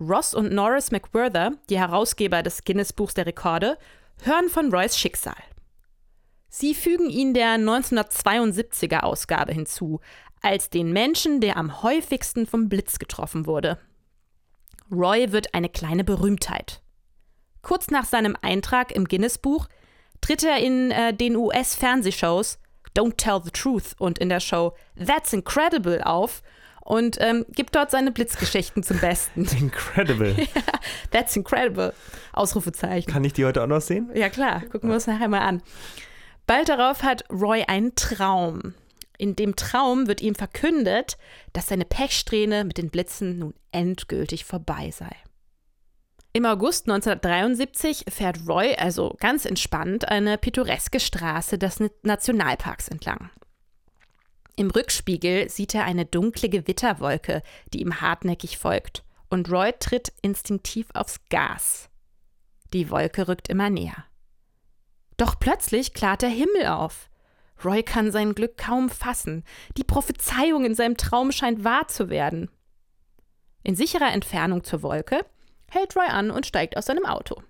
Ross 0.00 0.34
und 0.34 0.52
Norris 0.52 0.90
McWhirther, 0.90 1.52
die 1.68 1.78
Herausgeber 1.78 2.42
des 2.42 2.64
Guinness 2.64 2.92
Buchs 2.92 3.14
der 3.14 3.26
Rekorde, 3.26 3.76
hören 4.22 4.48
von 4.48 4.72
Roys 4.72 4.96
Schicksal. 4.96 5.36
Sie 6.48 6.74
fügen 6.74 7.10
ihn 7.10 7.34
der 7.34 7.56
1972er 7.56 9.00
Ausgabe 9.00 9.52
hinzu, 9.52 10.00
als 10.42 10.70
den 10.70 10.92
Menschen, 10.92 11.40
der 11.40 11.56
am 11.56 11.82
häufigsten 11.82 12.46
vom 12.46 12.68
Blitz 12.68 12.98
getroffen 12.98 13.46
wurde. 13.46 13.78
Roy 14.90 15.30
wird 15.32 15.54
eine 15.54 15.68
kleine 15.68 16.02
Berühmtheit. 16.02 16.82
Kurz 17.62 17.90
nach 17.90 18.04
seinem 18.04 18.36
Eintrag 18.40 18.92
im 18.92 19.06
Guinness-Buch 19.06 19.68
tritt 20.20 20.44
er 20.44 20.58
in 20.58 20.90
äh, 20.90 21.14
den 21.14 21.36
US-Fernsehshows 21.36 22.58
Don't 22.96 23.16
Tell 23.16 23.40
the 23.42 23.50
Truth 23.50 23.94
und 23.98 24.18
in 24.18 24.28
der 24.28 24.40
Show 24.40 24.74
That's 24.96 25.32
Incredible 25.32 26.02
auf 26.02 26.42
und 26.80 27.18
ähm, 27.20 27.46
gibt 27.50 27.76
dort 27.76 27.90
seine 27.90 28.10
Blitzgeschichten 28.10 28.82
zum 28.82 28.98
Besten. 28.98 29.44
Incredible. 29.58 30.34
ja, 30.38 30.62
that's 31.10 31.36
incredible. 31.36 31.92
Ausrufezeichen. 32.32 33.12
Kann 33.12 33.22
ich 33.22 33.32
die 33.32 33.44
heute 33.44 33.62
auch 33.62 33.68
noch 33.68 33.80
sehen? 33.80 34.10
Ja, 34.14 34.28
klar. 34.28 34.62
Gucken 34.72 34.88
wir 34.88 34.94
uns 34.94 35.06
nachher 35.06 35.28
mal 35.28 35.40
an. 35.40 35.62
Bald 36.46 36.68
darauf 36.68 37.02
hat 37.02 37.24
Roy 37.30 37.62
einen 37.68 37.94
Traum. 37.94 38.74
In 39.18 39.36
dem 39.36 39.54
Traum 39.54 40.08
wird 40.08 40.20
ihm 40.20 40.34
verkündet, 40.34 41.16
dass 41.52 41.68
seine 41.68 41.84
Pechsträhne 41.84 42.64
mit 42.64 42.78
den 42.78 42.90
Blitzen 42.90 43.38
nun 43.38 43.54
endgültig 43.70 44.44
vorbei 44.44 44.90
sei. 44.90 45.14
Im 46.32 46.44
August 46.44 46.88
1973 46.88 48.04
fährt 48.08 48.46
Roy 48.48 48.76
also 48.76 49.16
ganz 49.18 49.44
entspannt 49.44 50.08
eine 50.08 50.38
pittoreske 50.38 51.00
Straße 51.00 51.58
des 51.58 51.82
Nationalparks 52.02 52.86
entlang. 52.86 53.30
Im 54.54 54.70
Rückspiegel 54.70 55.48
sieht 55.48 55.74
er 55.74 55.84
eine 55.84 56.06
dunkle 56.06 56.48
Gewitterwolke, 56.48 57.42
die 57.72 57.80
ihm 57.80 58.00
hartnäckig 58.00 58.58
folgt, 58.58 59.02
und 59.28 59.50
Roy 59.50 59.72
tritt 59.80 60.12
instinktiv 60.22 60.86
aufs 60.94 61.18
Gas. 61.30 61.88
Die 62.72 62.90
Wolke 62.90 63.26
rückt 63.26 63.48
immer 63.48 63.68
näher. 63.68 64.04
Doch 65.16 65.40
plötzlich 65.40 65.94
klart 65.94 66.22
der 66.22 66.28
Himmel 66.28 66.66
auf. 66.66 67.10
Roy 67.64 67.82
kann 67.82 68.12
sein 68.12 68.36
Glück 68.36 68.56
kaum 68.56 68.88
fassen. 68.88 69.44
Die 69.76 69.84
Prophezeiung 69.84 70.64
in 70.64 70.76
seinem 70.76 70.96
Traum 70.96 71.32
scheint 71.32 71.64
wahr 71.64 71.88
zu 71.88 72.08
werden. 72.08 72.50
In 73.64 73.74
sicherer 73.74 74.12
Entfernung 74.12 74.62
zur 74.62 74.82
Wolke 74.82 75.24
hält 75.70 75.96
Roy 75.96 76.06
an 76.06 76.30
und 76.30 76.46
steigt 76.46 76.76
aus 76.76 76.86
seinem 76.86 77.06
Auto. 77.06 77.42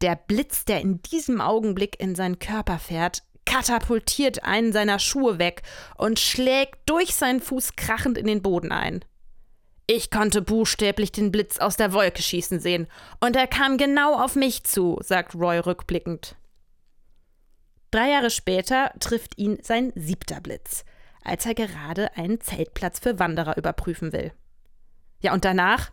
Der 0.00 0.16
Blitz, 0.16 0.64
der 0.64 0.80
in 0.80 1.02
diesem 1.02 1.40
Augenblick 1.40 2.00
in 2.00 2.14
seinen 2.14 2.38
Körper 2.38 2.78
fährt, 2.78 3.22
katapultiert 3.44 4.44
einen 4.44 4.72
seiner 4.72 4.98
Schuhe 4.98 5.38
weg 5.38 5.62
und 5.96 6.18
schlägt 6.18 6.88
durch 6.88 7.14
seinen 7.14 7.40
Fuß 7.40 7.76
krachend 7.76 8.16
in 8.16 8.26
den 8.26 8.42
Boden 8.42 8.72
ein. 8.72 9.04
Ich 9.86 10.10
konnte 10.10 10.40
buchstäblich 10.40 11.10
den 11.10 11.32
Blitz 11.32 11.58
aus 11.58 11.76
der 11.76 11.92
Wolke 11.92 12.22
schießen 12.22 12.60
sehen, 12.60 12.86
und 13.18 13.34
er 13.34 13.48
kam 13.48 13.76
genau 13.76 14.14
auf 14.22 14.36
mich 14.36 14.62
zu, 14.62 14.98
sagt 15.02 15.34
Roy 15.34 15.58
rückblickend. 15.58 16.36
Drei 17.90 18.10
Jahre 18.10 18.30
später 18.30 18.92
trifft 19.00 19.36
ihn 19.36 19.58
sein 19.62 19.92
siebter 19.96 20.40
Blitz, 20.40 20.84
als 21.24 21.44
er 21.44 21.54
gerade 21.54 22.16
einen 22.16 22.40
Zeltplatz 22.40 23.00
für 23.00 23.18
Wanderer 23.18 23.56
überprüfen 23.56 24.12
will. 24.12 24.32
Ja, 25.22 25.32
und 25.32 25.44
danach 25.44 25.90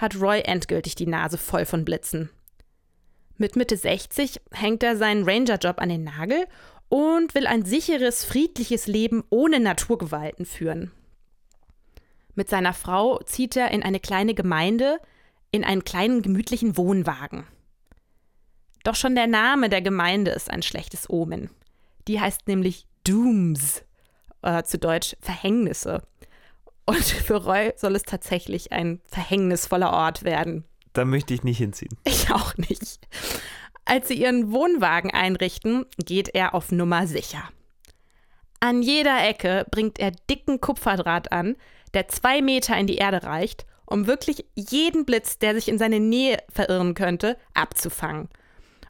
hat 0.00 0.16
Roy 0.20 0.40
endgültig 0.40 0.94
die 0.94 1.06
Nase 1.06 1.36
voll 1.36 1.66
von 1.66 1.84
Blitzen. 1.84 2.30
Mit 3.36 3.56
Mitte 3.56 3.76
60 3.76 4.40
hängt 4.52 4.82
er 4.82 4.96
seinen 4.96 5.28
Ranger-Job 5.28 5.80
an 5.80 5.88
den 5.88 6.04
Nagel 6.04 6.46
und 6.88 7.34
will 7.34 7.46
ein 7.46 7.64
sicheres, 7.64 8.24
friedliches 8.24 8.86
Leben 8.86 9.22
ohne 9.30 9.60
Naturgewalten 9.60 10.46
führen. 10.46 10.90
Mit 12.34 12.48
seiner 12.48 12.72
Frau 12.72 13.18
zieht 13.24 13.56
er 13.56 13.70
in 13.70 13.82
eine 13.82 14.00
kleine 14.00 14.34
Gemeinde, 14.34 15.00
in 15.50 15.64
einen 15.64 15.84
kleinen 15.84 16.22
gemütlichen 16.22 16.76
Wohnwagen. 16.76 17.44
Doch 18.84 18.94
schon 18.94 19.14
der 19.14 19.26
Name 19.26 19.68
der 19.68 19.82
Gemeinde 19.82 20.30
ist 20.30 20.50
ein 20.50 20.62
schlechtes 20.62 21.10
Omen. 21.10 21.50
Die 22.08 22.20
heißt 22.20 22.48
nämlich 22.48 22.86
Dooms, 23.04 23.84
äh, 24.42 24.62
zu 24.62 24.78
Deutsch 24.78 25.16
Verhängnisse. 25.20 26.02
Und 26.90 27.04
für 27.04 27.36
Roy 27.36 27.72
soll 27.76 27.94
es 27.94 28.02
tatsächlich 28.02 28.72
ein 28.72 29.00
verhängnisvoller 29.04 29.92
Ort 29.92 30.24
werden. 30.24 30.64
Da 30.92 31.04
möchte 31.04 31.32
ich 31.32 31.44
nicht 31.44 31.58
hinziehen. 31.58 31.96
Ich 32.04 32.32
auch 32.32 32.56
nicht. 32.56 33.06
Als 33.84 34.08
sie 34.08 34.14
ihren 34.14 34.50
Wohnwagen 34.50 35.12
einrichten, 35.12 35.86
geht 36.04 36.34
er 36.34 36.52
auf 36.52 36.72
Nummer 36.72 37.06
sicher. 37.06 37.44
An 38.58 38.82
jeder 38.82 39.24
Ecke 39.24 39.66
bringt 39.70 40.00
er 40.00 40.10
dicken 40.28 40.60
Kupferdraht 40.60 41.30
an, 41.30 41.54
der 41.94 42.08
zwei 42.08 42.42
Meter 42.42 42.76
in 42.76 42.88
die 42.88 42.96
Erde 42.96 43.22
reicht, 43.22 43.66
um 43.86 44.08
wirklich 44.08 44.44
jeden 44.56 45.04
Blitz, 45.04 45.38
der 45.38 45.54
sich 45.54 45.68
in 45.68 45.78
seine 45.78 46.00
Nähe 46.00 46.38
verirren 46.48 46.94
könnte, 46.94 47.36
abzufangen. 47.54 48.28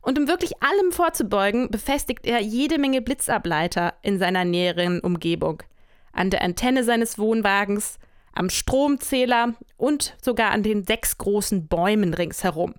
Und 0.00 0.18
um 0.18 0.26
wirklich 0.26 0.62
allem 0.62 0.90
vorzubeugen, 0.90 1.70
befestigt 1.70 2.24
er 2.24 2.40
jede 2.40 2.78
Menge 2.78 3.02
Blitzableiter 3.02 3.92
in 4.00 4.18
seiner 4.18 4.46
näheren 4.46 5.00
Umgebung. 5.00 5.62
An 6.12 6.30
der 6.30 6.42
Antenne 6.42 6.84
seines 6.84 7.18
Wohnwagens, 7.18 7.98
am 8.32 8.50
Stromzähler 8.50 9.54
und 9.76 10.16
sogar 10.22 10.50
an 10.50 10.62
den 10.62 10.84
sechs 10.84 11.18
großen 11.18 11.68
Bäumen 11.68 12.14
ringsherum. 12.14 12.74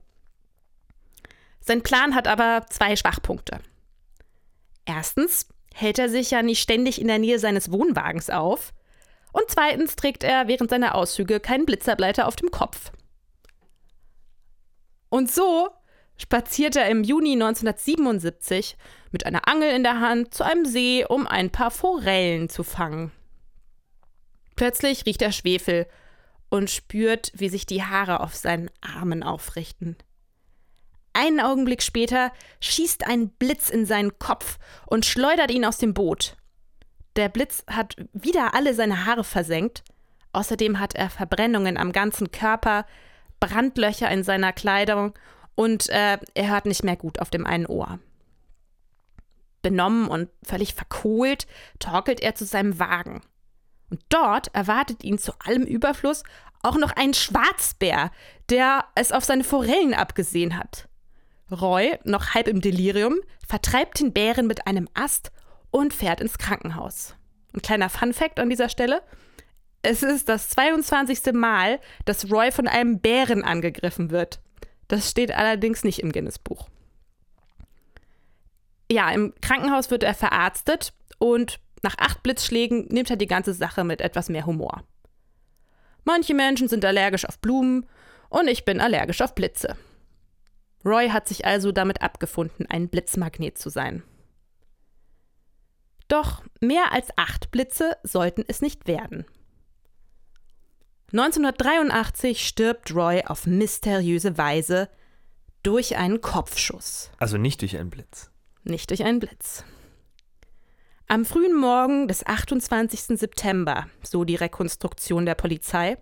Sein 1.60 1.84
Plan 1.84 2.16
hat 2.16 2.28
aber 2.28 2.66
zwei 2.70 2.96
Schwachpunkte. 2.96 3.60
Erstens 4.86 5.48
hält 5.74 6.00
er 6.00 6.10
sich 6.10 6.32
ja 6.32 6.42
nicht 6.42 6.62
ständig 6.62 7.00
in 7.00 7.08
der 7.08 7.20
Nähe 7.20 7.40
seines 7.40 7.72
Wohnwagens 7.72 8.30
auf. 8.30 8.74
Und 9.32 9.46
zweitens 9.48 9.96
trägt 9.96 10.24
er 10.24 10.48
während 10.48 10.70
seiner 10.70 10.96
Auszüge 10.96 11.40
keinen 11.40 11.66
Blitzableiter 11.66 12.28
auf 12.28 12.36
dem 12.36 12.52
Kopf. 12.52 12.92
Und 15.10 15.32
so 15.32 15.70
spaziert 16.18 16.76
er 16.76 16.90
im 16.90 17.04
Juni 17.04 17.34
1977 17.34 18.78
mit 19.12 19.26
einer 19.26 19.48
Angel 19.48 19.72
in 19.72 19.84
der 19.84 20.00
Hand 20.00 20.34
zu 20.34 20.44
einem 20.44 20.66
See, 20.66 21.06
um 21.06 21.28
ein 21.28 21.50
paar 21.50 21.72
Forellen 21.72 22.50
zu 22.50 22.64
fangen. 22.64 23.12
Plötzlich 24.62 25.08
riecht 25.08 25.24
er 25.24 25.32
Schwefel 25.32 25.88
und 26.50 26.70
spürt, 26.70 27.32
wie 27.34 27.50
sich 27.50 27.66
die 27.66 27.82
Haare 27.82 28.20
auf 28.20 28.36
seinen 28.36 28.70
Armen 28.80 29.24
aufrichten. 29.24 29.96
Einen 31.14 31.40
Augenblick 31.40 31.82
später 31.82 32.32
schießt 32.60 33.08
ein 33.08 33.30
Blitz 33.30 33.72
in 33.72 33.88
seinen 33.88 34.20
Kopf 34.20 34.60
und 34.86 35.04
schleudert 35.04 35.50
ihn 35.50 35.66
aus 35.66 35.80
dem 35.80 35.96
Boot. 35.96 36.38
Der 37.16 37.28
Blitz 37.28 37.64
hat 37.66 37.96
wieder 38.14 38.54
alle 38.54 38.76
seine 38.76 39.08
Haare 39.08 39.24
versenkt. 39.24 39.84
Außerdem 40.32 40.80
hat 40.80 40.94
er 40.94 41.10
Verbrennungen 41.10 41.76
am 41.76 41.92
ganzen 41.92 42.30
Körper, 42.32 42.86
Brandlöcher 43.40 44.12
in 44.12 44.24
seiner 44.24 44.54
Kleidung 44.54 45.16
und 45.56 45.90
äh, 45.90 46.20
er 46.36 46.50
hört 46.52 46.68
nicht 46.68 46.84
mehr 46.84 46.98
gut 46.98 47.18
auf 47.18 47.32
dem 47.32 47.48
einen 47.48 47.66
Ohr. 47.66 47.98
Benommen 49.64 50.08
und 50.08 50.30
völlig 50.44 50.76
verkohlt 50.76 51.48
torkelt 51.80 52.20
er 52.20 52.36
zu 52.36 52.46
seinem 52.46 52.78
Wagen. 52.78 53.24
Und 53.92 54.02
dort 54.10 54.56
erwartet 54.56 55.04
ihn 55.04 55.20
zu 55.20 55.34
allem 55.46 55.64
Überfluss 55.64 56.24
auch 56.64 56.78
noch 56.78 56.94
ein 56.96 57.14
Schwarzbär, 57.14 58.12
der 58.50 58.86
es 58.96 59.12
auf 59.12 59.26
seine 59.26 59.44
Forellen 59.44 59.94
abgesehen 59.94 60.58
hat. 60.58 60.88
Roy, 61.52 62.00
noch 62.06 62.34
halb 62.34 62.48
im 62.48 62.62
Delirium, 62.62 63.20
vertreibt 63.46 64.00
den 64.00 64.14
Bären 64.14 64.48
mit 64.48 64.66
einem 64.66 64.88
Ast 64.94 65.32
und 65.70 65.94
fährt 65.94 66.22
ins 66.22 66.38
Krankenhaus. 66.38 67.16
Ein 67.54 67.62
kleiner 67.62 67.90
Fun-Fact 67.90 68.40
an 68.40 68.50
dieser 68.50 68.70
Stelle: 68.70 69.04
Es 69.82 70.04
ist 70.04 70.30
das 70.30 70.50
22. 70.50 71.34
Mal, 71.34 71.80
dass 72.06 72.32
Roy 72.32 72.52
von 72.52 72.68
einem 72.68 73.00
Bären 73.00 73.44
angegriffen 73.44 74.10
wird. 74.10 74.40
Das 74.88 75.10
steht 75.10 75.36
allerdings 75.36 75.84
nicht 75.84 76.00
im 76.00 76.14
Guinness-Buch. 76.14 76.70
Ja, 78.90 79.10
im 79.12 79.34
Krankenhaus 79.42 79.92
wird 79.92 80.04
er 80.04 80.14
verarztet 80.14 80.94
und 81.18 81.60
nach 81.82 81.96
acht 81.98 82.24
Blitzschlägen 82.24 82.88
nimmt 82.90 83.10
er 83.10 83.16
die 83.16 83.28
ganze 83.28 83.54
Sache 83.54 83.84
mit 83.84 84.02
etwas 84.02 84.30
mehr 84.30 84.46
Humor. 84.46 84.84
Manche 86.04 86.34
Menschen 86.34 86.68
sind 86.68 86.86
allergisch 86.86 87.26
auf 87.26 87.40
Blumen 87.40 87.88
und 88.30 88.48
ich 88.48 88.66
bin 88.66 88.80
allergisch 88.80 89.22
auf 89.22 89.36
Blitze. 89.36 89.78
Roy 90.84 91.10
hat 91.10 91.28
sich 91.28 91.46
also 91.46 91.72
damit 91.72 92.02
abgefunden, 92.02 92.66
ein 92.68 92.90
Blitzmagnet 92.90 93.58
zu 93.58 93.70
sein. 93.70 94.04
Doch 96.08 96.44
mehr 96.60 96.92
als 96.92 97.10
acht 97.18 97.52
Blitze 97.52 97.98
sollten 98.04 98.44
es 98.48 98.62
nicht 98.62 98.88
werden. 98.88 99.26
1983 101.14 102.48
stirbt 102.48 102.94
Roy 102.96 103.24
auf 103.26 103.46
mysteriöse 103.46 104.38
Weise 104.38 104.90
durch 105.62 105.98
einen 105.98 106.22
Kopfschuss. 106.22 107.12
Also 107.18 107.38
nicht 107.38 107.62
durch 107.62 107.78
einen 107.78 107.90
Blitz. 107.90 108.32
Nicht 108.64 108.90
durch 108.90 109.04
einen 109.04 109.20
Blitz. 109.20 109.64
Am 111.12 111.26
frühen 111.26 111.58
Morgen 111.58 112.08
des 112.08 112.26
28. 112.26 113.20
September, 113.20 113.90
so 114.02 114.24
die 114.24 114.38
Rekonstruktion 114.38 115.26
der 115.26 115.36
Polizei, 115.36 115.98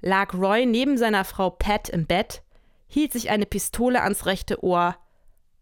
lag 0.00 0.32
Roy 0.32 0.64
neben 0.64 0.96
seiner 0.96 1.26
Frau 1.26 1.50
Pat 1.50 1.90
im 1.90 2.06
Bett, 2.06 2.42
hielt 2.86 3.12
sich 3.12 3.28
eine 3.28 3.44
Pistole 3.44 4.00
ans 4.00 4.24
rechte 4.24 4.64
Ohr 4.64 4.96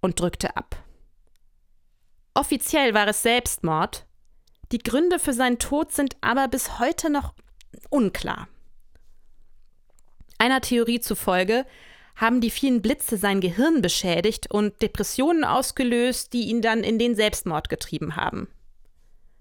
und 0.00 0.20
drückte 0.20 0.56
ab. 0.56 0.76
Offiziell 2.32 2.94
war 2.94 3.08
es 3.08 3.22
Selbstmord, 3.22 4.06
die 4.70 4.78
Gründe 4.78 5.18
für 5.18 5.32
seinen 5.32 5.58
Tod 5.58 5.90
sind 5.90 6.16
aber 6.20 6.46
bis 6.46 6.78
heute 6.78 7.10
noch 7.10 7.34
unklar. 7.88 8.46
Einer 10.38 10.60
Theorie 10.60 11.00
zufolge 11.00 11.66
haben 12.14 12.40
die 12.40 12.50
vielen 12.50 12.82
Blitze 12.82 13.16
sein 13.16 13.40
Gehirn 13.40 13.82
beschädigt 13.82 14.48
und 14.48 14.80
Depressionen 14.80 15.42
ausgelöst, 15.42 16.32
die 16.32 16.42
ihn 16.42 16.62
dann 16.62 16.84
in 16.84 17.00
den 17.00 17.16
Selbstmord 17.16 17.68
getrieben 17.68 18.14
haben. 18.14 18.46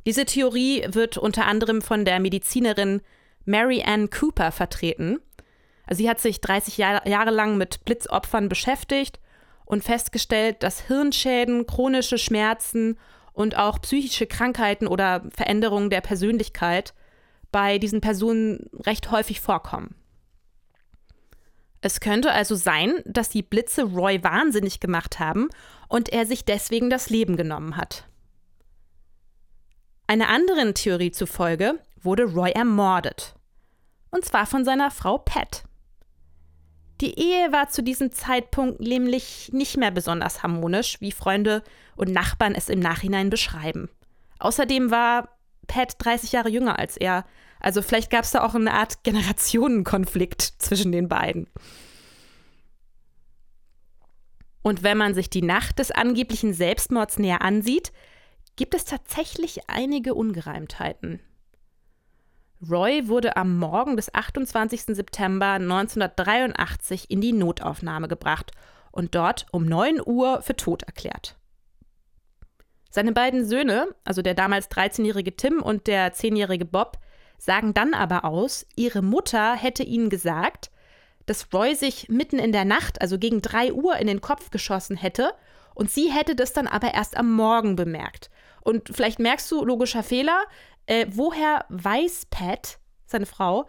Diese 0.05 0.25
Theorie 0.25 0.85
wird 0.89 1.17
unter 1.17 1.45
anderem 1.45 1.81
von 1.81 2.05
der 2.05 2.19
Medizinerin 2.19 3.01
Mary 3.45 3.83
Ann 3.85 4.09
Cooper 4.09 4.51
vertreten. 4.51 5.19
Sie 5.89 6.09
hat 6.09 6.19
sich 6.19 6.41
30 6.41 6.77
Jahr, 6.77 7.07
Jahre 7.07 7.31
lang 7.31 7.57
mit 7.57 7.83
Blitzopfern 7.85 8.47
beschäftigt 8.47 9.19
und 9.65 9.83
festgestellt, 9.83 10.63
dass 10.63 10.81
Hirnschäden, 10.81 11.65
chronische 11.65 12.17
Schmerzen 12.17 12.97
und 13.33 13.57
auch 13.57 13.81
psychische 13.81 14.27
Krankheiten 14.27 14.87
oder 14.87 15.23
Veränderungen 15.35 15.89
der 15.89 16.01
Persönlichkeit 16.01 16.93
bei 17.51 17.77
diesen 17.77 18.01
Personen 18.01 18.69
recht 18.85 19.11
häufig 19.11 19.41
vorkommen. 19.41 19.95
Es 21.81 22.01
könnte 22.01 22.31
also 22.33 22.55
sein, 22.55 22.93
dass 23.05 23.29
die 23.29 23.41
Blitze 23.41 23.83
Roy 23.83 24.21
wahnsinnig 24.23 24.79
gemacht 24.79 25.19
haben 25.19 25.49
und 25.87 26.09
er 26.09 26.25
sich 26.25 26.43
deswegen 26.43 26.89
das 26.89 27.09
Leben 27.09 27.37
genommen 27.37 27.77
hat. 27.77 28.08
Einer 30.09 30.29
anderen 30.29 30.73
Theorie 30.73 31.11
zufolge 31.11 31.77
wurde 32.01 32.23
Roy 32.23 32.49
ermordet. 32.49 33.35
Und 34.09 34.25
zwar 34.25 34.47
von 34.47 34.65
seiner 34.65 34.89
Frau 34.89 35.19
Pat. 35.19 35.65
Die 36.99 37.19
Ehe 37.19 37.51
war 37.51 37.69
zu 37.69 37.83
diesem 37.83 38.11
Zeitpunkt 38.11 38.79
nämlich 38.79 39.51
nicht 39.53 39.77
mehr 39.77 39.91
besonders 39.91 40.41
harmonisch, 40.41 40.99
wie 40.99 41.11
Freunde 41.11 41.61
und 41.95 42.11
Nachbarn 42.11 42.55
es 42.55 42.69
im 42.69 42.79
Nachhinein 42.79 43.29
beschreiben. 43.29 43.87
Außerdem 44.39 44.89
war 44.89 45.29
Pat 45.67 45.93
30 45.99 46.31
Jahre 46.31 46.49
jünger 46.49 46.79
als 46.79 46.97
er, 46.97 47.23
also 47.59 47.83
vielleicht 47.83 48.09
gab 48.09 48.23
es 48.23 48.31
da 48.31 48.41
auch 48.41 48.55
eine 48.55 48.73
Art 48.73 49.03
Generationenkonflikt 49.03 50.41
zwischen 50.41 50.91
den 50.91 51.07
beiden. 51.07 51.45
Und 54.63 54.81
wenn 54.81 54.97
man 54.97 55.13
sich 55.13 55.29
die 55.29 55.43
Nacht 55.43 55.77
des 55.77 55.91
angeblichen 55.91 56.55
Selbstmords 56.55 57.19
näher 57.19 57.43
ansieht, 57.43 57.91
gibt 58.59 58.75
es 58.75 58.83
tatsächlich 58.83 59.69
einige 59.69 60.13
Ungereimtheiten. 60.13 61.21
Roy 62.69 63.07
wurde 63.07 63.37
am 63.37 63.57
Morgen 63.57 63.95
des 63.95 64.13
28. 64.13 64.81
September 64.87 65.51
1983 65.53 67.09
in 67.09 67.21
die 67.21 67.31
Notaufnahme 67.31 68.09
gebracht 68.09 68.51
und 68.91 69.15
dort 69.15 69.45
um 69.53 69.63
9 69.63 70.01
Uhr 70.05 70.41
für 70.41 70.57
tot 70.57 70.83
erklärt. 70.83 71.37
Seine 72.89 73.13
beiden 73.13 73.45
Söhne, 73.45 73.95
also 74.03 74.21
der 74.21 74.33
damals 74.33 74.69
13-jährige 74.69 75.37
Tim 75.37 75.61
und 75.61 75.87
der 75.87 76.13
10-jährige 76.13 76.65
Bob, 76.65 76.99
sagen 77.37 77.73
dann 77.73 77.93
aber 77.93 78.25
aus, 78.25 78.65
ihre 78.75 79.01
Mutter 79.01 79.55
hätte 79.55 79.83
ihnen 79.83 80.09
gesagt, 80.09 80.69
dass 81.27 81.53
Roy 81.53 81.75
sich 81.75 82.09
mitten 82.09 82.39
in 82.39 82.51
der 82.51 82.65
Nacht, 82.65 82.99
also 82.99 83.17
gegen 83.17 83.41
3 83.41 83.71
Uhr, 83.71 83.95
in 83.95 84.07
den 84.07 84.19
Kopf 84.19 84.49
geschossen 84.49 84.97
hätte 84.97 85.31
und 85.75 85.89
sie 85.89 86.11
hätte 86.11 86.35
das 86.35 86.51
dann 86.51 86.67
aber 86.67 86.93
erst 86.93 87.15
am 87.15 87.31
Morgen 87.31 87.77
bemerkt. 87.77 88.29
Und 88.61 88.89
vielleicht 88.91 89.19
merkst 89.19 89.49
du, 89.51 89.63
logischer 89.63 90.03
Fehler, 90.03 90.43
äh, 90.85 91.05
woher 91.11 91.65
weiß 91.69 92.27
Pat, 92.29 92.79
seine 93.05 93.25
Frau, 93.25 93.67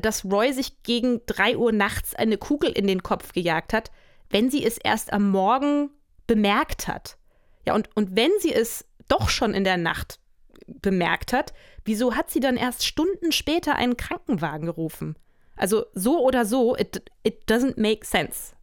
dass 0.00 0.24
Roy 0.24 0.52
sich 0.52 0.82
gegen 0.82 1.20
3 1.26 1.56
Uhr 1.56 1.72
nachts 1.72 2.14
eine 2.14 2.38
Kugel 2.38 2.70
in 2.70 2.86
den 2.86 3.02
Kopf 3.02 3.32
gejagt 3.32 3.72
hat, 3.72 3.90
wenn 4.30 4.50
sie 4.50 4.64
es 4.64 4.78
erst 4.78 5.12
am 5.12 5.30
Morgen 5.30 5.90
bemerkt 6.26 6.88
hat? 6.88 7.18
Ja, 7.66 7.74
und, 7.74 7.88
und 7.94 8.16
wenn 8.16 8.30
sie 8.40 8.52
es 8.52 8.86
doch 9.08 9.28
schon 9.28 9.54
in 9.54 9.64
der 9.64 9.76
Nacht 9.76 10.20
bemerkt 10.66 11.32
hat, 11.32 11.52
wieso 11.84 12.14
hat 12.14 12.30
sie 12.30 12.40
dann 12.40 12.56
erst 12.56 12.86
Stunden 12.86 13.32
später 13.32 13.74
einen 13.74 13.96
Krankenwagen 13.96 14.66
gerufen? 14.66 15.16
Also 15.56 15.86
so 15.94 16.20
oder 16.20 16.44
so, 16.44 16.76
it, 16.76 17.02
it 17.22 17.50
doesn't 17.50 17.80
make 17.80 18.06
sense. 18.06 18.54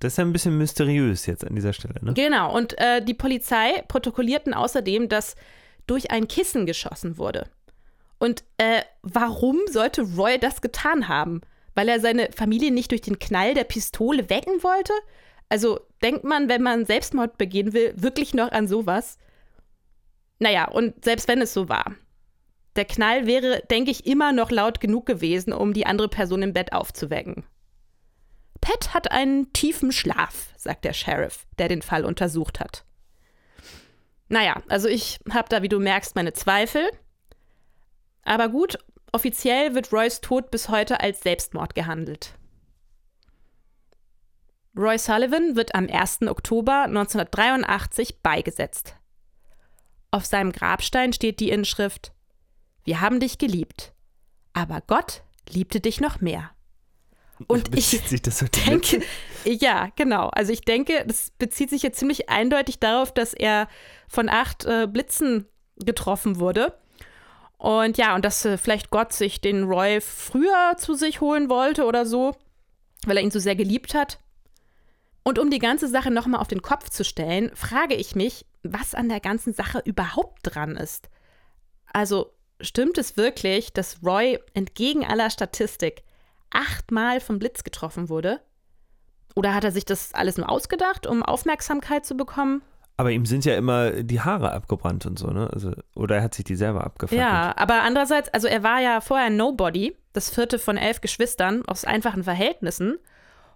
Das 0.00 0.14
ist 0.14 0.16
ja 0.18 0.24
ein 0.24 0.32
bisschen 0.32 0.58
mysteriös 0.58 1.26
jetzt 1.26 1.46
an 1.46 1.54
dieser 1.54 1.72
Stelle, 1.72 1.94
ne? 2.02 2.14
Genau, 2.14 2.54
und 2.54 2.78
äh, 2.78 3.02
die 3.02 3.14
Polizei 3.14 3.82
protokollierten 3.88 4.52
außerdem, 4.52 5.08
dass 5.08 5.36
durch 5.86 6.10
ein 6.10 6.28
Kissen 6.28 6.66
geschossen 6.66 7.18
wurde. 7.18 7.48
Und 8.18 8.44
äh, 8.58 8.82
warum 9.02 9.60
sollte 9.70 10.02
Roy 10.02 10.38
das 10.38 10.60
getan 10.60 11.08
haben? 11.08 11.40
Weil 11.74 11.88
er 11.88 12.00
seine 12.00 12.30
Familie 12.32 12.70
nicht 12.70 12.90
durch 12.90 13.02
den 13.02 13.18
Knall 13.18 13.54
der 13.54 13.64
Pistole 13.64 14.30
wecken 14.30 14.62
wollte? 14.62 14.92
Also 15.48 15.80
denkt 16.02 16.24
man, 16.24 16.48
wenn 16.48 16.62
man 16.62 16.86
Selbstmord 16.86 17.36
begehen 17.36 17.72
will, 17.72 17.92
wirklich 17.96 18.34
noch 18.34 18.50
an 18.52 18.68
sowas? 18.68 19.18
Naja, 20.38 20.68
und 20.68 21.04
selbst 21.04 21.28
wenn 21.28 21.40
es 21.40 21.52
so 21.52 21.68
war. 21.68 21.94
Der 22.76 22.84
Knall 22.84 23.26
wäre, 23.26 23.62
denke 23.70 23.90
ich, 23.90 24.06
immer 24.06 24.32
noch 24.32 24.50
laut 24.50 24.80
genug 24.80 25.06
gewesen, 25.06 25.52
um 25.52 25.72
die 25.72 25.86
andere 25.86 26.08
Person 26.08 26.42
im 26.42 26.52
Bett 26.52 26.72
aufzuwecken. 26.72 27.44
Pat 28.64 28.94
hat 28.94 29.10
einen 29.10 29.52
tiefen 29.52 29.92
Schlaf, 29.92 30.48
sagt 30.56 30.86
der 30.86 30.94
Sheriff, 30.94 31.44
der 31.58 31.68
den 31.68 31.82
Fall 31.82 32.06
untersucht 32.06 32.60
hat. 32.60 32.86
Naja, 34.28 34.62
also 34.70 34.88
ich 34.88 35.20
habe 35.30 35.50
da, 35.50 35.60
wie 35.60 35.68
du 35.68 35.78
merkst, 35.78 36.14
meine 36.16 36.32
Zweifel. 36.32 36.90
Aber 38.22 38.48
gut, 38.48 38.78
offiziell 39.12 39.74
wird 39.74 39.92
Roys 39.92 40.22
Tod 40.22 40.50
bis 40.50 40.70
heute 40.70 41.00
als 41.00 41.20
Selbstmord 41.20 41.74
gehandelt. 41.74 42.38
Roy 44.74 44.96
Sullivan 44.98 45.56
wird 45.56 45.74
am 45.74 45.86
1. 45.86 46.22
Oktober 46.22 46.84
1983 46.84 48.22
beigesetzt. 48.22 48.96
Auf 50.10 50.24
seinem 50.24 50.52
Grabstein 50.52 51.12
steht 51.12 51.38
die 51.38 51.50
Inschrift 51.50 52.14
Wir 52.84 53.02
haben 53.02 53.20
dich 53.20 53.36
geliebt, 53.36 53.92
aber 54.54 54.80
Gott 54.86 55.22
liebte 55.50 55.80
dich 55.80 56.00
noch 56.00 56.22
mehr. 56.22 56.54
Und 57.46 57.74
ich 57.76 58.00
so 58.30 58.46
denke, 58.66 59.02
ja, 59.44 59.90
genau. 59.96 60.28
Also 60.28 60.52
ich 60.52 60.62
denke, 60.62 61.04
das 61.06 61.30
bezieht 61.38 61.70
sich 61.70 61.82
jetzt 61.82 61.98
ziemlich 61.98 62.28
eindeutig 62.28 62.78
darauf, 62.78 63.12
dass 63.12 63.34
er 63.34 63.68
von 64.08 64.28
acht 64.28 64.64
äh, 64.64 64.86
Blitzen 64.86 65.46
getroffen 65.76 66.38
wurde. 66.38 66.78
Und 67.58 67.96
ja, 67.96 68.14
und 68.14 68.24
dass 68.24 68.44
äh, 68.44 68.58
vielleicht 68.58 68.90
Gott 68.90 69.12
sich 69.12 69.40
den 69.40 69.64
Roy 69.64 70.00
früher 70.00 70.76
zu 70.76 70.94
sich 70.94 71.20
holen 71.20 71.48
wollte 71.48 71.84
oder 71.84 72.04
so, 72.04 72.36
weil 73.06 73.16
er 73.16 73.22
ihn 73.22 73.30
so 73.30 73.38
sehr 73.38 73.56
geliebt 73.56 73.94
hat. 73.94 74.18
Und 75.22 75.38
um 75.38 75.50
die 75.50 75.58
ganze 75.58 75.88
Sache 75.88 76.10
nochmal 76.10 76.40
auf 76.40 76.48
den 76.48 76.60
Kopf 76.60 76.90
zu 76.90 77.04
stellen, 77.04 77.50
frage 77.54 77.94
ich 77.94 78.14
mich, 78.14 78.44
was 78.62 78.94
an 78.94 79.08
der 79.08 79.20
ganzen 79.20 79.54
Sache 79.54 79.80
überhaupt 79.84 80.40
dran 80.42 80.76
ist. 80.76 81.08
Also 81.92 82.34
stimmt 82.60 82.98
es 82.98 83.16
wirklich, 83.16 83.72
dass 83.72 84.02
Roy 84.04 84.38
entgegen 84.52 85.04
aller 85.04 85.30
Statistik 85.30 86.02
achtmal 86.54 87.20
vom 87.20 87.38
Blitz 87.38 87.64
getroffen 87.64 88.08
wurde? 88.08 88.40
Oder 89.34 89.54
hat 89.54 89.64
er 89.64 89.72
sich 89.72 89.84
das 89.84 90.14
alles 90.14 90.36
nur 90.36 90.48
ausgedacht, 90.48 91.06
um 91.06 91.22
Aufmerksamkeit 91.22 92.06
zu 92.06 92.16
bekommen? 92.16 92.62
Aber 92.96 93.10
ihm 93.10 93.26
sind 93.26 93.44
ja 93.44 93.56
immer 93.56 93.90
die 93.90 94.20
Haare 94.20 94.52
abgebrannt 94.52 95.04
und 95.06 95.18
so, 95.18 95.28
ne? 95.28 95.50
Also, 95.52 95.72
oder 95.96 96.16
er 96.16 96.22
hat 96.22 96.34
sich 96.34 96.44
die 96.44 96.54
selber 96.54 96.84
abgefackelt. 96.84 97.20
Ja, 97.20 97.52
aber 97.56 97.82
andererseits, 97.82 98.28
also 98.32 98.46
er 98.46 98.62
war 98.62 98.80
ja 98.80 99.00
vorher 99.00 99.30
Nobody, 99.30 99.96
das 100.12 100.30
vierte 100.30 100.60
von 100.60 100.76
elf 100.76 101.00
Geschwistern 101.00 101.64
aus 101.66 101.84
einfachen 101.84 102.22
Verhältnissen. 102.22 102.98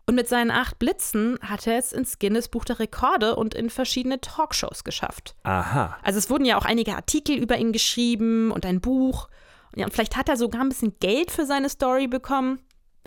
Und 0.07 0.15
mit 0.15 0.27
seinen 0.27 0.51
acht 0.51 0.79
Blitzen 0.79 1.39
hat 1.43 1.67
er 1.67 1.79
es 1.79 1.93
ins 1.93 2.19
Guinness 2.19 2.49
Buch 2.49 2.65
der 2.65 2.81
Rekorde 2.81 3.37
und 3.37 3.55
in 3.55 3.69
verschiedene 3.69 4.21
Talkshows 4.21 4.83
geschafft. 4.83 5.37
Aha. 5.43 5.99
Also 6.03 6.19
es 6.19 6.31
wurden 6.31 6.47
ja 6.47 6.57
auch 6.57 6.65
einige 6.65 6.97
Artikel 6.97 7.37
über 7.37 7.59
ihn 7.59 7.73
geschrieben 7.73 8.51
und 8.51 8.65
ein 8.65 8.81
Buch. 8.81 9.29
Und, 9.73 9.81
ja, 9.81 9.85
und 9.85 9.93
vielleicht 9.93 10.17
hat 10.17 10.31
er 10.31 10.39
sogar 10.39 10.63
ein 10.63 10.71
bisschen 10.71 10.99
Geld 10.99 11.31
für 11.31 11.45
seine 11.45 11.69
Story 11.69 12.09
bekommen. 12.09 12.59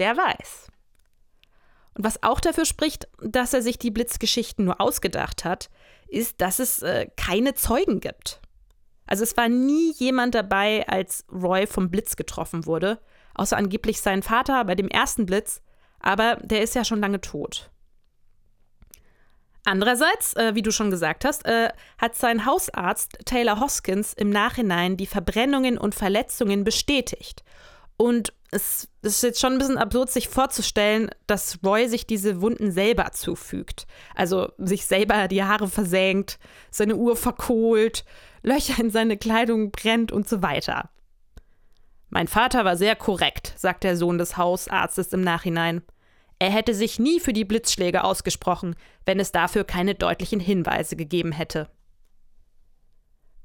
Wer 0.01 0.17
weiß. 0.17 0.71
Und 1.93 2.03
was 2.03 2.23
auch 2.23 2.39
dafür 2.39 2.65
spricht, 2.65 3.07
dass 3.21 3.53
er 3.53 3.61
sich 3.61 3.77
die 3.77 3.91
Blitzgeschichten 3.91 4.65
nur 4.65 4.81
ausgedacht 4.81 5.45
hat, 5.45 5.69
ist, 6.07 6.41
dass 6.41 6.57
es 6.57 6.81
äh, 6.81 7.05
keine 7.17 7.53
Zeugen 7.53 7.99
gibt. 7.99 8.41
Also 9.05 9.21
es 9.21 9.37
war 9.37 9.47
nie 9.47 9.93
jemand 9.93 10.33
dabei, 10.33 10.87
als 10.87 11.23
Roy 11.31 11.67
vom 11.67 11.91
Blitz 11.91 12.15
getroffen 12.15 12.65
wurde, 12.65 12.99
außer 13.35 13.55
angeblich 13.55 14.01
sein 14.01 14.23
Vater 14.23 14.65
bei 14.65 14.73
dem 14.73 14.87
ersten 14.87 15.27
Blitz, 15.27 15.61
aber 15.99 16.37
der 16.37 16.63
ist 16.63 16.73
ja 16.73 16.83
schon 16.83 16.99
lange 16.99 17.21
tot. 17.21 17.69
Andererseits, 19.65 20.33
äh, 20.33 20.55
wie 20.55 20.63
du 20.63 20.71
schon 20.71 20.89
gesagt 20.89 21.25
hast, 21.25 21.45
äh, 21.45 21.69
hat 21.99 22.15
sein 22.15 22.47
Hausarzt 22.47 23.19
Taylor 23.25 23.59
Hoskins 23.59 24.13
im 24.13 24.31
Nachhinein 24.31 24.97
die 24.97 25.05
Verbrennungen 25.05 25.77
und 25.77 25.93
Verletzungen 25.93 26.63
bestätigt 26.63 27.43
Und 28.01 28.33
es 28.49 28.89
ist 29.03 29.21
jetzt 29.21 29.39
schon 29.39 29.53
ein 29.53 29.59
bisschen 29.59 29.77
absurd, 29.77 30.09
sich 30.09 30.27
vorzustellen, 30.27 31.11
dass 31.27 31.59
Roy 31.63 31.87
sich 31.87 32.07
diese 32.07 32.41
Wunden 32.41 32.71
selber 32.71 33.11
zufügt. 33.11 33.85
Also 34.15 34.51
sich 34.57 34.87
selber 34.87 35.27
die 35.27 35.43
Haare 35.43 35.67
versenkt, 35.67 36.39
seine 36.71 36.95
Uhr 36.95 37.15
verkohlt, 37.15 38.03
Löcher 38.41 38.81
in 38.81 38.89
seine 38.89 39.17
Kleidung 39.17 39.69
brennt 39.69 40.11
und 40.11 40.27
so 40.27 40.41
weiter. 40.41 40.89
Mein 42.09 42.27
Vater 42.27 42.65
war 42.65 42.75
sehr 42.75 42.95
korrekt, 42.95 43.53
sagt 43.55 43.83
der 43.83 43.95
Sohn 43.95 44.17
des 44.17 44.35
Hausarztes 44.35 45.13
im 45.13 45.21
Nachhinein. 45.21 45.83
Er 46.39 46.49
hätte 46.49 46.73
sich 46.73 46.97
nie 46.97 47.19
für 47.19 47.33
die 47.33 47.45
Blitzschläge 47.45 48.03
ausgesprochen, 48.03 48.75
wenn 49.05 49.19
es 49.19 49.31
dafür 49.31 49.63
keine 49.63 49.93
deutlichen 49.93 50.39
Hinweise 50.39 50.95
gegeben 50.95 51.33
hätte. 51.33 51.69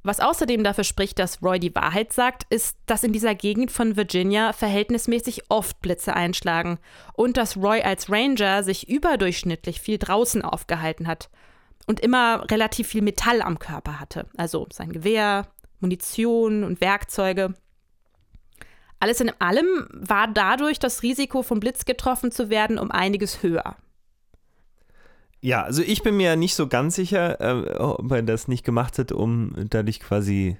Was 0.07 0.21
außerdem 0.21 0.62
dafür 0.62 0.85
spricht, 0.85 1.19
dass 1.19 1.42
Roy 1.42 1.59
die 1.59 1.75
Wahrheit 1.75 2.12
sagt, 2.12 2.45
ist, 2.49 2.77
dass 2.87 3.03
in 3.03 3.12
dieser 3.12 3.35
Gegend 3.35 3.73
von 3.73 3.97
Virginia 3.97 4.53
verhältnismäßig 4.53 5.51
oft 5.51 5.81
Blitze 5.81 6.14
einschlagen 6.14 6.79
und 7.14 7.37
dass 7.37 7.57
Roy 7.57 7.83
als 7.83 8.09
Ranger 8.09 8.62
sich 8.62 8.88
überdurchschnittlich 8.88 9.81
viel 9.81 9.99
draußen 9.99 10.42
aufgehalten 10.42 11.09
hat 11.09 11.29
und 11.88 11.99
immer 11.99 12.49
relativ 12.49 12.87
viel 12.87 13.03
Metall 13.03 13.42
am 13.42 13.59
Körper 13.59 13.99
hatte, 13.99 14.29
also 14.37 14.69
sein 14.71 14.92
Gewehr, 14.92 15.49
Munition 15.81 16.62
und 16.62 16.81
Werkzeuge. 16.81 17.55
Alles 19.01 19.21
in 19.21 19.33
allem 19.40 19.88
war 19.90 20.29
dadurch 20.29 20.79
das 20.79 21.03
Risiko, 21.03 21.42
vom 21.42 21.59
Blitz 21.59 21.85
getroffen 21.85 22.31
zu 22.31 22.49
werden, 22.49 22.79
um 22.79 22.92
einiges 22.92 23.42
höher. 23.42 23.77
Ja, 25.40 25.62
also 25.62 25.83
ich 25.83 26.03
bin 26.03 26.16
mir 26.16 26.37
nicht 26.37 26.55
so 26.55 26.66
ganz 26.66 26.96
sicher, 26.96 27.40
äh, 27.40 27.77
ob 27.79 28.11
er 28.11 28.22
das 28.22 28.49
nicht 28.49 28.64
gemacht 28.64 28.99
hat, 28.99 29.12
um 29.12 29.53
dadurch 29.70 30.01
quasi, 30.01 30.57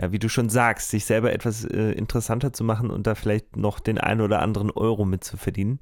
ja, 0.00 0.12
wie 0.12 0.18
du 0.18 0.28
schon 0.28 0.48
sagst, 0.48 0.90
sich 0.90 1.04
selber 1.04 1.32
etwas 1.32 1.64
äh, 1.64 1.92
interessanter 1.92 2.52
zu 2.52 2.64
machen 2.64 2.90
und 2.90 3.06
da 3.06 3.14
vielleicht 3.14 3.56
noch 3.56 3.80
den 3.80 3.98
einen 3.98 4.20
oder 4.20 4.42
anderen 4.42 4.70
Euro 4.70 5.04
mitzuverdienen. 5.04 5.80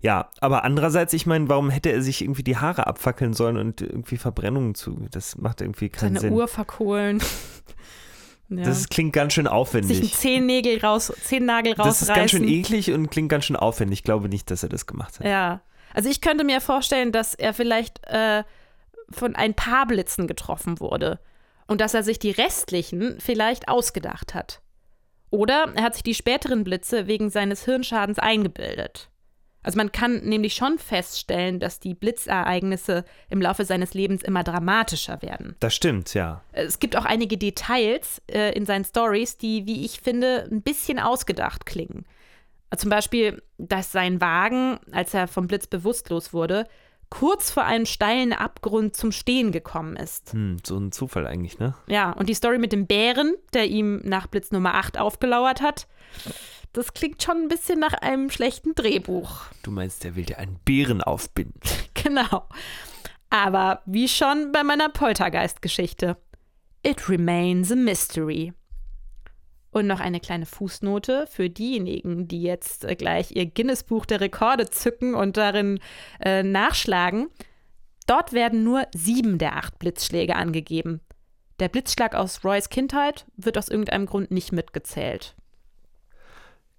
Ja, 0.00 0.30
aber 0.40 0.64
andererseits, 0.64 1.12
ich 1.12 1.26
meine, 1.26 1.48
warum 1.48 1.70
hätte 1.70 1.90
er 1.90 2.02
sich 2.02 2.22
irgendwie 2.22 2.44
die 2.44 2.56
Haare 2.56 2.86
abfackeln 2.86 3.32
sollen 3.32 3.56
und 3.56 3.80
irgendwie 3.80 4.16
Verbrennungen 4.16 4.74
zu? 4.74 5.06
Das 5.10 5.36
macht 5.36 5.60
irgendwie 5.60 5.88
keinen 5.88 6.14
Seine 6.14 6.20
Sinn. 6.20 6.32
Uhr 6.32 6.46
verkohlen. 6.46 7.20
ja. 8.48 8.62
Das 8.62 8.88
klingt 8.88 9.12
ganz 9.12 9.32
schön 9.32 9.48
aufwendig. 9.48 9.96
Sich 9.96 10.12
einen 10.12 10.20
Zehennägel 10.20 10.80
raus, 10.80 11.12
Zehennagel 11.24 11.72
rausreißen. 11.72 11.90
das 11.90 12.02
ist 12.02 12.14
ganz 12.14 12.30
schön 12.30 12.44
eklig 12.44 12.92
und 12.92 13.10
klingt 13.10 13.28
ganz 13.28 13.46
schön 13.46 13.56
aufwendig. 13.56 13.98
Ich 14.00 14.04
glaube 14.04 14.28
nicht, 14.28 14.50
dass 14.52 14.62
er 14.62 14.68
das 14.68 14.86
gemacht 14.86 15.18
hat. 15.18 15.26
Ja. 15.26 15.62
Also 15.94 16.08
ich 16.08 16.20
könnte 16.20 16.44
mir 16.44 16.60
vorstellen, 16.60 17.12
dass 17.12 17.34
er 17.34 17.54
vielleicht 17.54 18.04
äh, 18.06 18.44
von 19.10 19.34
ein 19.34 19.54
paar 19.54 19.86
Blitzen 19.86 20.26
getroffen 20.26 20.80
wurde 20.80 21.18
und 21.66 21.80
dass 21.80 21.94
er 21.94 22.02
sich 22.02 22.18
die 22.18 22.30
restlichen 22.30 23.18
vielleicht 23.20 23.68
ausgedacht 23.68 24.34
hat. 24.34 24.60
Oder 25.30 25.72
er 25.74 25.82
hat 25.82 25.94
sich 25.94 26.02
die 26.02 26.14
späteren 26.14 26.64
Blitze 26.64 27.06
wegen 27.06 27.30
seines 27.30 27.64
Hirnschadens 27.64 28.18
eingebildet. 28.18 29.10
Also 29.62 29.76
man 29.76 29.92
kann 29.92 30.20
nämlich 30.20 30.54
schon 30.54 30.78
feststellen, 30.78 31.60
dass 31.60 31.80
die 31.80 31.94
Blitzereignisse 31.94 33.04
im 33.28 33.42
Laufe 33.42 33.64
seines 33.64 33.92
Lebens 33.92 34.22
immer 34.22 34.44
dramatischer 34.44 35.20
werden. 35.20 35.56
Das 35.60 35.74
stimmt, 35.74 36.14
ja. 36.14 36.42
Es 36.52 36.78
gibt 36.78 36.96
auch 36.96 37.04
einige 37.04 37.36
Details 37.36 38.22
äh, 38.28 38.56
in 38.56 38.64
seinen 38.64 38.84
Stories, 38.84 39.36
die, 39.36 39.66
wie 39.66 39.84
ich 39.84 40.00
finde, 40.00 40.48
ein 40.50 40.62
bisschen 40.62 40.98
ausgedacht 40.98 41.66
klingen. 41.66 42.06
Zum 42.76 42.90
Beispiel, 42.90 43.42
dass 43.56 43.92
sein 43.92 44.20
Wagen, 44.20 44.78
als 44.92 45.14
er 45.14 45.26
vom 45.26 45.46
Blitz 45.46 45.66
bewusstlos 45.66 46.32
wurde, 46.32 46.66
kurz 47.10 47.50
vor 47.50 47.64
einem 47.64 47.86
steilen 47.86 48.32
Abgrund 48.32 48.94
zum 48.94 49.12
Stehen 49.12 49.52
gekommen 49.52 49.96
ist. 49.96 50.32
Hm, 50.32 50.58
so 50.64 50.76
ein 50.76 50.92
Zufall 50.92 51.26
eigentlich, 51.26 51.58
ne? 51.58 51.74
Ja, 51.86 52.12
und 52.12 52.28
die 52.28 52.34
Story 52.34 52.58
mit 52.58 52.72
dem 52.72 52.86
Bären, 52.86 53.34
der 53.54 53.66
ihm 53.66 54.00
nach 54.04 54.26
Blitz 54.26 54.50
Nummer 54.50 54.74
8 54.74 54.98
aufgelauert 54.98 55.62
hat, 55.62 55.88
das 56.72 56.92
klingt 56.92 57.22
schon 57.22 57.38
ein 57.38 57.48
bisschen 57.48 57.80
nach 57.80 57.94
einem 57.94 58.30
schlechten 58.30 58.74
Drehbuch. 58.74 59.46
Du 59.62 59.70
meinst, 59.70 60.04
der 60.04 60.16
will 60.16 60.24
dir 60.24 60.38
einen 60.38 60.58
Bären 60.64 61.02
aufbinden. 61.02 61.60
Genau. 61.94 62.46
Aber 63.28 63.82
wie 63.86 64.08
schon 64.08 64.52
bei 64.52 64.62
meiner 64.62 64.88
Poltergeist-Geschichte. 64.88 66.16
It 66.84 67.08
remains 67.08 67.72
a 67.72 67.74
mystery. 67.74 68.54
Und 69.78 69.86
noch 69.86 70.00
eine 70.00 70.18
kleine 70.18 70.44
Fußnote 70.44 71.28
für 71.30 71.48
diejenigen, 71.48 72.26
die 72.26 72.42
jetzt 72.42 72.84
äh, 72.84 72.96
gleich 72.96 73.30
ihr 73.36 73.46
Guinness-Buch 73.46 74.06
der 74.06 74.20
Rekorde 74.20 74.68
zücken 74.68 75.14
und 75.14 75.36
darin 75.36 75.78
äh, 76.18 76.42
nachschlagen. 76.42 77.28
Dort 78.08 78.32
werden 78.32 78.64
nur 78.64 78.88
sieben 78.92 79.38
der 79.38 79.56
acht 79.56 79.78
Blitzschläge 79.78 80.34
angegeben. 80.34 81.00
Der 81.60 81.68
Blitzschlag 81.68 82.16
aus 82.16 82.44
Roys 82.44 82.70
Kindheit 82.70 83.26
wird 83.36 83.56
aus 83.56 83.68
irgendeinem 83.68 84.06
Grund 84.06 84.32
nicht 84.32 84.50
mitgezählt. 84.50 85.36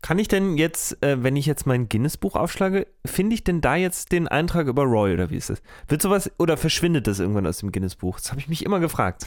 Kann 0.02 0.20
ich 0.20 0.28
denn 0.28 0.58
jetzt, 0.58 1.02
äh, 1.02 1.24
wenn 1.24 1.38
ich 1.38 1.46
jetzt 1.46 1.66
mein 1.66 1.88
Guinness-Buch 1.88 2.36
aufschlage, 2.36 2.86
finde 3.06 3.34
ich 3.34 3.46
denn 3.46 3.62
da 3.62 3.78
jetzt 3.78 4.12
den 4.12 4.28
Eintrag 4.28 4.68
über 4.68 4.84
Roy 4.84 5.14
oder 5.14 5.30
wie 5.30 5.38
ist 5.38 5.50
das? 5.50 5.62
Wird 5.88 6.02
sowas 6.02 6.30
oder 6.38 6.58
verschwindet 6.58 7.08
das 7.08 7.20
irgendwann 7.20 7.48
aus 7.48 7.60
dem 7.60 7.72
Guinness-Buch? 7.72 8.20
Das 8.20 8.32
habe 8.32 8.42
ich 8.42 8.50
mich 8.50 8.66
immer 8.66 8.82
gefragt. 8.82 9.26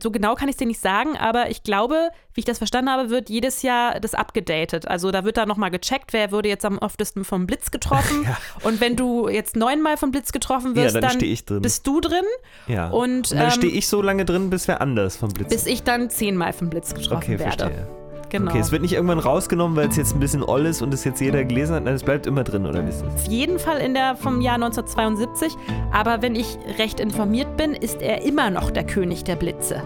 So 0.00 0.10
genau 0.10 0.34
kann 0.34 0.48
ich 0.48 0.54
es 0.54 0.58
dir 0.58 0.66
nicht 0.66 0.80
sagen, 0.80 1.16
aber 1.16 1.50
ich 1.50 1.62
glaube, 1.62 2.10
wie 2.34 2.40
ich 2.40 2.44
das 2.44 2.58
verstanden 2.58 2.90
habe, 2.90 3.10
wird 3.10 3.28
jedes 3.28 3.62
Jahr 3.62 4.00
das 4.00 4.14
abgedatet. 4.14 4.88
Also 4.88 5.10
da 5.10 5.24
wird 5.24 5.36
da 5.36 5.44
nochmal 5.44 5.70
gecheckt, 5.70 6.12
wer 6.12 6.32
wurde 6.32 6.48
jetzt 6.48 6.64
am 6.64 6.78
oftesten 6.78 7.24
vom 7.24 7.46
Blitz 7.46 7.70
getroffen. 7.70 8.24
ja. 8.24 8.38
Und 8.62 8.80
wenn 8.80 8.96
du 8.96 9.28
jetzt 9.28 9.56
neunmal 9.56 9.96
vom 9.96 10.10
Blitz 10.10 10.32
getroffen 10.32 10.76
wirst, 10.76 10.94
ja, 10.94 11.00
dann, 11.00 11.18
dann 11.18 11.62
bist 11.62 11.86
du 11.86 12.00
drin. 12.00 12.24
Ja. 12.66 12.88
Und, 12.88 13.10
Und 13.10 13.32
dann 13.32 13.44
ähm, 13.44 13.50
stehe 13.50 13.72
ich 13.72 13.88
so 13.88 14.00
lange 14.00 14.24
drin, 14.24 14.50
bis 14.50 14.66
wer 14.68 14.80
anders 14.80 15.16
vom 15.16 15.30
Blitz. 15.30 15.48
Bis 15.48 15.66
ich 15.66 15.82
dann 15.82 16.10
zehnmal 16.10 16.52
vom 16.52 16.70
Blitz 16.70 16.94
getroffen 16.94 17.34
okay, 17.34 17.38
werde. 17.38 17.64
Verstehe. 17.66 17.99
Genau. 18.30 18.50
Okay, 18.52 18.60
es 18.60 18.70
wird 18.70 18.82
nicht 18.82 18.92
irgendwann 18.92 19.18
rausgenommen, 19.18 19.76
weil 19.76 19.88
es 19.88 19.96
jetzt 19.96 20.14
ein 20.14 20.20
bisschen 20.20 20.44
oll 20.44 20.64
ist 20.64 20.82
und 20.82 20.94
es 20.94 21.04
jetzt 21.04 21.20
jeder 21.20 21.44
gelesen 21.44 21.74
hat. 21.74 21.84
Nein, 21.84 21.94
es 21.94 22.04
bleibt 22.04 22.26
immer 22.26 22.44
drin, 22.44 22.64
oder 22.64 22.84
wie 22.84 22.88
ist 22.88 23.04
Auf 23.04 23.26
jeden 23.26 23.58
Fall 23.58 23.78
in 23.78 23.94
der 23.94 24.16
vom 24.16 24.40
Jahr 24.40 24.54
1972. 24.54 25.56
Aber 25.92 26.22
wenn 26.22 26.36
ich 26.36 26.58
recht 26.78 27.00
informiert 27.00 27.56
bin, 27.56 27.72
ist 27.72 28.00
er 28.00 28.22
immer 28.22 28.50
noch 28.50 28.70
der 28.70 28.84
König 28.84 29.24
der 29.24 29.36
Blitze. 29.36 29.82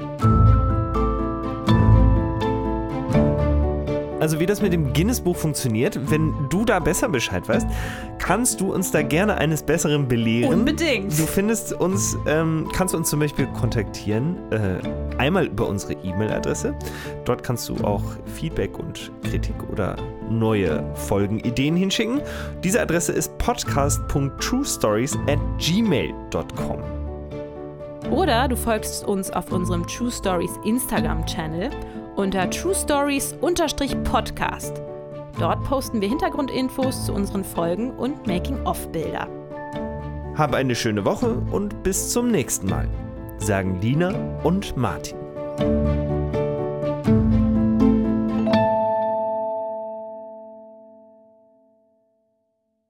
Also 4.24 4.40
wie 4.40 4.46
das 4.46 4.62
mit 4.62 4.72
dem 4.72 4.94
Guinness-Buch 4.94 5.36
funktioniert, 5.36 6.10
wenn 6.10 6.32
du 6.48 6.64
da 6.64 6.78
besser 6.78 7.10
Bescheid 7.10 7.46
weißt, 7.46 7.66
kannst 8.18 8.58
du 8.58 8.72
uns 8.72 8.90
da 8.90 9.02
gerne 9.02 9.36
eines 9.36 9.62
Besseren 9.62 10.08
belehren. 10.08 10.60
Unbedingt. 10.60 11.12
Du 11.12 11.26
findest 11.26 11.74
uns, 11.74 12.16
ähm, 12.26 12.66
kannst 12.72 12.94
du 12.94 12.96
uns 12.98 13.10
zum 13.10 13.20
Beispiel 13.20 13.46
kontaktieren, 13.48 14.38
äh, 14.50 14.78
einmal 15.18 15.44
über 15.44 15.68
unsere 15.68 15.92
E-Mail-Adresse. 16.02 16.74
Dort 17.26 17.42
kannst 17.42 17.68
du 17.68 17.76
auch 17.84 18.02
Feedback 18.24 18.78
und 18.78 19.12
Kritik 19.24 19.56
oder 19.70 19.94
neue 20.30 20.82
Folgenideen 20.94 21.76
hinschicken. 21.76 22.22
Diese 22.64 22.80
Adresse 22.80 23.12
ist 23.12 23.36
podcast.truestories 23.36 25.18
at 25.28 25.38
gmail.com. 25.58 26.78
Oder 28.10 28.48
du 28.48 28.56
folgst 28.56 29.04
uns 29.04 29.30
auf 29.30 29.52
unserem 29.52 29.86
True 29.86 30.10
Stories 30.10 30.52
Instagram-Channel 30.64 31.68
unter 32.16 32.50
True 32.50 32.74
Stories-Podcast. 32.74 34.82
Dort 35.38 35.62
posten 35.64 36.00
wir 36.00 36.08
Hintergrundinfos 36.08 37.06
zu 37.06 37.12
unseren 37.12 37.44
Folgen 37.44 37.92
und 37.92 38.26
Making-of-Bilder. 38.26 39.28
Hab 40.36 40.54
eine 40.54 40.74
schöne 40.74 41.04
Woche 41.04 41.42
und 41.50 41.82
bis 41.82 42.10
zum 42.10 42.30
nächsten 42.30 42.68
Mal, 42.68 42.88
sagen 43.38 43.80
Lina 43.80 44.12
und 44.42 44.76
Martin. 44.76 46.13